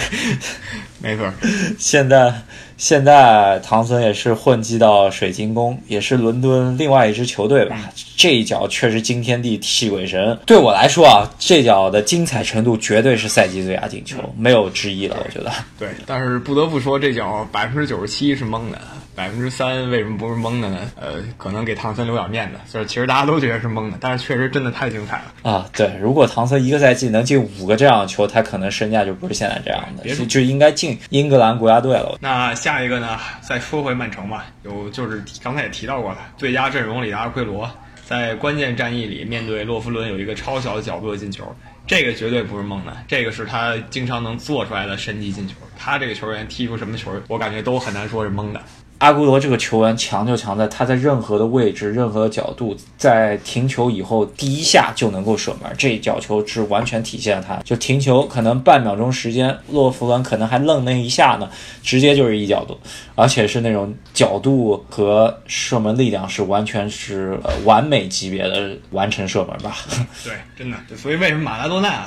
[1.00, 1.32] 没错。
[1.78, 2.32] 现在。
[2.80, 7.76] 现在唐森也是混迹到水晶宫，也是伦敦另外一支球队吧。
[8.16, 10.36] 这一脚确实惊天地泣鬼神。
[10.46, 15.18] 对我来说啊，这脚的精彩程度绝对是赛季最佳进球，没有之一了。
[15.22, 15.52] 我觉得。
[15.78, 18.78] 对，但是不得不说，这脚百分之九十七是蒙的。
[19.12, 20.78] 百分之三为什么不是蒙的呢？
[20.98, 22.54] 呃，可能给唐森留点面子。
[22.72, 25.68] 就是其实大家都觉得是蒙的，但是确实真的太精彩了啊！
[25.76, 32.16] 对，如果唐森一个赛季能进五个这样的球，他可能身价就不是现在这样的，就就应该进英格兰国家队了。
[32.20, 33.18] 那下下一个呢？
[33.40, 37.68] 再说回曼城吧，有就是刚才也提到过了，最佳阵容里的阿奎罗
[38.04, 41.52] 在关键战役里面对洛夫伦有一个超小的角度的进球，
[41.84, 45.54] 这个绝对不是蒙的，这个是他经常能做出来的神级进球。
[45.76, 48.62] 他这个球员踢出什么球，我感觉都很难说是蒙的。
[49.00, 57.56] 阿圭罗这个球员强就强在他在任何的位置、任何的角度，在停球以后第一下就能够射门，这脚球是完全体现了他。
[57.64, 61.48] 就停球可能半秒钟时间，洛夫伦可能还愣那一下呢，
[61.82, 62.78] 直接就是一角度，
[63.14, 69.78] 而且是那种角度和射门力量是完全是完美级别的完成射门吧？
[70.22, 70.76] 对，真的。
[70.94, 72.06] 所以为什么马拉多纳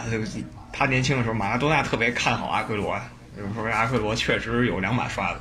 [0.72, 2.96] 他年轻的时候，马拉多纳特别看好阿圭罗，
[3.36, 5.40] 就是说阿圭罗确实有两把刷子。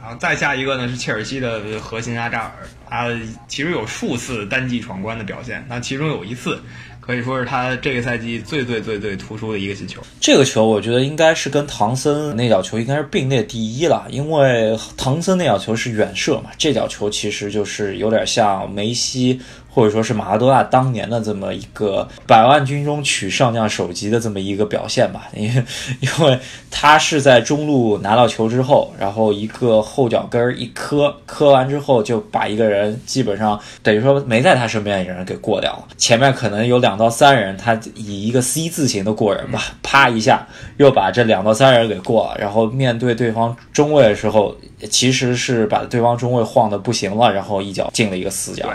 [0.00, 2.52] 然后再下一个呢是切尔西的核心阿扎尔，
[2.88, 3.08] 他
[3.46, 6.58] 其实有数次单季闯关的表现，那其中有一次
[7.00, 10.00] 可以说是他这个赛季最最最最突出的一个进球。
[10.20, 19.40] 这个球我觉得应该是跟唐森那脚球应该是并列第一了，因为唐森那脚球是远射嘛，这脚球其实就是有点像梅西。
[19.72, 25.64] 或者说是马拉多纳当年的这么一个百万军中取上将首级的这么一个表现吧， 因为
[26.00, 26.38] 因为
[26.70, 35.84] 他是在中路拿到球之后，然后一个后脚跟儿一磕，磕完之后就把一个人基本上等于说没在他身边的人给过掉了。
[35.96, 40.46] 前面可能有两到三人，他以一个 C 字形的过人吧，啪一下
[40.78, 44.56] 又把这两到三人给过了，然后面对对方中卫的时候，
[44.90, 48.68] 其实是把对方中卫晃的不行了，然后一脚进了一个死角。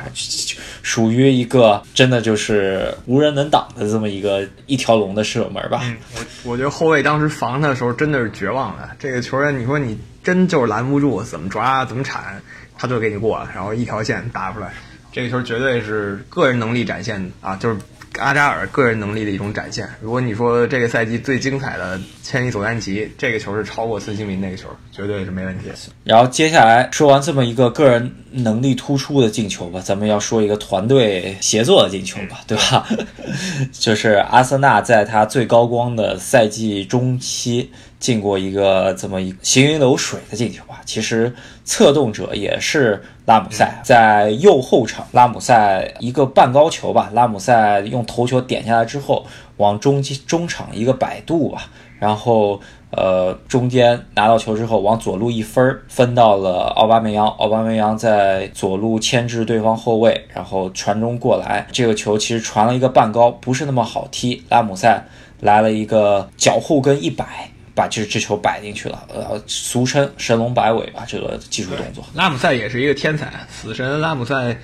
[0.85, 5.81] 属于一个真的就是无人能挡的这么一个一条龙的射门吧。
[6.13, 8.91] 我我觉得后卫当时防他的时候真的是绝望了。
[8.99, 12.39] 这个球员，你说你真就是拦不住，怎么抓怎么铲，
[12.77, 14.71] 他就给你过，然后一条线打出来。
[15.11, 17.77] 这个球绝对是个人能力展现啊，就是。
[18.19, 19.87] 阿扎尔个人能力的一种展现。
[20.01, 25.65] 如果你说这个赛季最精彩的千里走单骑，这个球是超过孙兴民那个球，绝对是没问题。
[26.03, 32.87] 然后接下来说完这么一个个人能力突出的进球吧，咱们要说一个团队协作的进球吧，对吧？
[33.71, 37.71] 就是阿森纳在他最高光的赛季中期。
[38.05, 40.79] 进过一个这么一行云流水的进球吧。
[40.85, 41.33] 其实
[41.63, 49.25] 策动者也是拉姆塞，在右后场，拉姆塞一个半高球吧，拉姆塞用头球点下来之后，
[49.57, 65.03] 往中中场一个摆渡吧，然后呃中间拿到球之后往左路一分，分到了奥巴梅扬，奥巴梅扬在左路牵制对方后卫，然后传中过来，这个球其实传了一个半高，不是那么好踢，拉姆塞
[65.39, 67.49] 来了一个脚后跟一摆。
[67.75, 72.05] 把这这球摆进去了，呃，俗称神龙摆尾吧，这个技术动作。
[72.13, 74.57] 拉姆塞也是一个天才，死神拉姆塞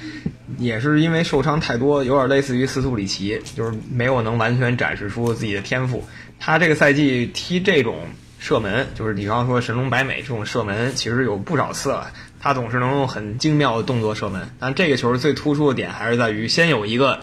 [0.58, 6.06] 也是因为受伤太多，有点类似于斯图里奇，就是没有能完全展示出自己的天赋。
[6.40, 7.98] 他这个赛季踢这种
[8.40, 12.12] 射门，就是你刚刚说神龙摆尾这种射门，其实有不少次了。
[12.40, 17.20] 他总是能用很精妙的动作射门，但这个球最突出的点还是在于先有一个。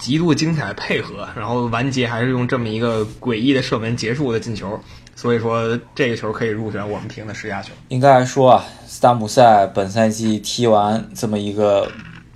[0.00, 4.82] 极度精彩配合，然后完结还是用这么一个诡异的射门结束的进球，
[5.20, 7.72] 所以说这个球可以入选我们评的十佳球。
[7.88, 11.86] 应该来说啊，萨姆塞本赛季踢完这么一个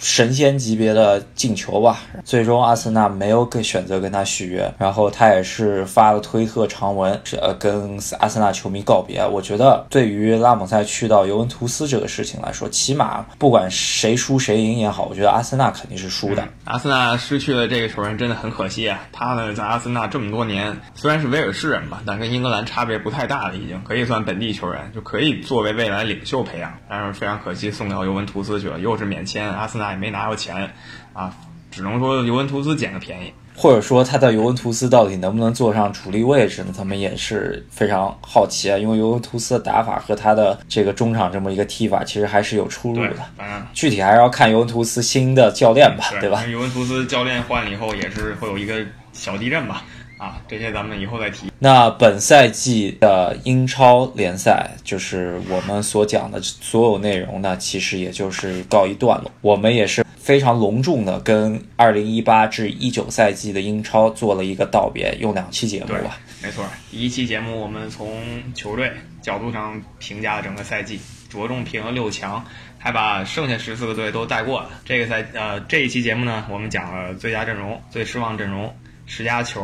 [0.04, 2.00] 神仙级别的进球吧。
[2.24, 9.26] 最终阿森纳没有跟选择跟他续约，然后他也是发了推特长文，呃跟阿森纳球迷告别。
[9.26, 16.46] 我觉得对于拉姆塞去到尤文图斯这个事情来说，起码不管谁输谁赢也好，我觉得阿森纳肯定是输的。
[16.64, 19.00] 阿森纳失去了这个球员真的很可惜啊！
[19.10, 26.72] 他呢在阿森纳这么多年，虽然是威尔士人吧，但跟英格兰差别不太大了，已经可以算本地球员，就可以作为未来领袖培养。
[26.88, 30.70] 但是非常可惜送到尤文图斯去了，又是免签，阿森纳也没拿到钱，
[31.12, 31.34] 啊，
[31.70, 33.32] 只能说尤文图斯捡个便宜。
[33.56, 36.74] 或者说他在尤文图斯到底能不能坐上主力位置呢？
[36.76, 43.14] 他们也是非常好奇啊，因为尤文图斯的打法和他的这个中场这么一个踢法，其实还是有出入的。
[43.38, 46.44] 嗯，具体还是要看尤文图斯新的教练吧，对吧？
[46.46, 49.84] 尤文图斯教练换了以后，也是会有一个小地震吧。
[50.16, 51.50] 啊，这些咱们以后再提。
[51.58, 59.30] 那本赛季的英超联赛，就是我们所讲的所有内容呢，其实也就是告一段落。
[59.40, 66.18] 我们也是非常隆重的跟二零一八至一九赛季的英超做了一个道别，用两期节目吧。
[66.42, 68.22] 没错，第一期节目我们从
[68.54, 72.44] 球队角度上评价了整个赛季，着重评了六强，
[72.78, 74.70] 还把剩下十四个队都带过了。
[74.84, 78.72] 这个赛呃这一期节目呢，我们讲了最佳阵容、最失望阵容、
[79.06, 79.60] 十佳球。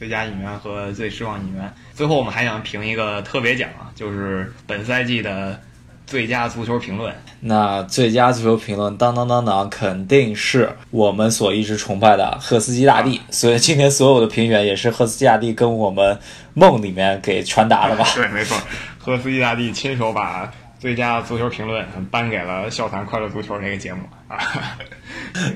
[0.00, 5.60] 最佳演员和最失望演员，最后我们还想评一个特别奖啊，就是本赛季的
[6.06, 7.14] 最佳足球评论。
[7.40, 13.20] 那最佳足球评论，当当当当，肯定是我们所一直崇拜的赫斯基大帝。
[13.28, 16.18] 所以今天所有的评选也是赫斯基大帝跟我们
[16.54, 18.06] 梦里面给传达的吧？
[18.14, 18.56] 对，没错，
[18.98, 24.38] 赫斯基大帝亲手把最佳足球评论颁给了《笑谈快乐足球》这个节目啊。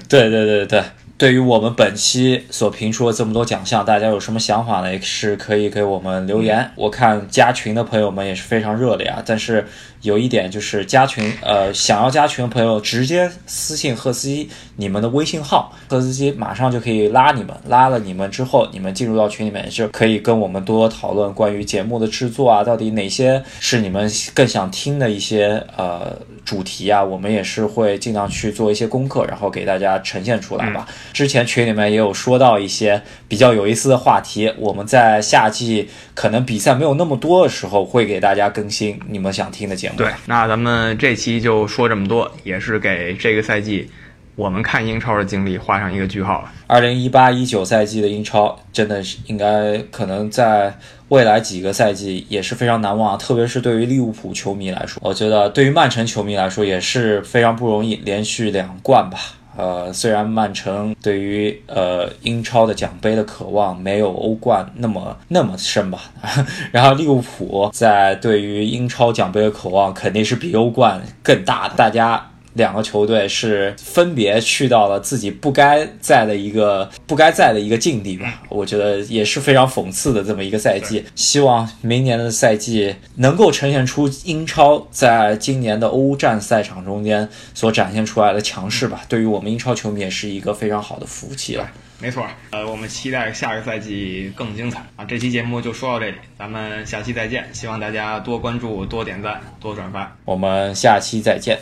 [0.07, 0.85] 对对对对。
[1.17, 4.93] 对于我们本期所评出的这么多奖项，大家有什么想法呢？
[4.93, 6.71] 也是可以给我们留言。
[6.77, 9.67] 我看加群的朋友们也是非常热烈啊，但是。
[10.05, 17.57] 有一点就是加群，呃，想要加群的朋友直接私信赫斯基你们的微信号，赫斯基马上就可以拉你们。
[17.69, 30.87] 拉了你们之后，你们进入到群里面就可以跟我们多多讨论关于节目的制作啊，到底哪些是你们更想听的一些呃主题啊，我们也是会尽量去做一些功课，然后给大家呈现出来吧。
[31.15, 39.95] 之前群里面也有说到一些比较有意思的话题，我们在夏季可能比赛没有那么多的时候，会给大家更新你们想听的节目。
[39.97, 43.89] 对，那咱们这期就说这么多，也是给这个赛季
[44.35, 46.53] 我们看英超的经历画上一个句号了。
[46.67, 50.77] 二零一八一九赛季的英超真的是应该可能在
[51.11, 59.19] 未来几个赛季也是非常难忘，特别是对于利物浦球迷来说，我觉得对于曼城球迷来说也是非常不容易，连续两冠吧。
[59.57, 66.01] 呃，虽然曼城对于呃英超的奖杯的渴望没有欧冠那么那么深吧，
[66.73, 72.31] 然后利物浦在对于英超奖杯的渴望肯定是比欧冠更大的，大家。
[72.55, 81.05] 两个球队是分别去到了自己不该在的一个不该在的一个境地吧，我觉得也是非常讽刺的这么一个赛季。
[81.15, 89.03] 希望明年的赛季能够呈现出英超在今年的欧战赛场中间所展现出来的强势吧。
[89.09, 91.69] 对于我们英超球迷也是一个非常好的福气了。
[92.01, 95.05] 没错，呃，我们期待下个赛季更精彩啊！
[95.05, 97.49] 这期节目就说到这里，咱们下期再见。
[97.53, 100.15] 希望大家多关注、多点赞、多转发。
[100.25, 101.57] 我们下期再见。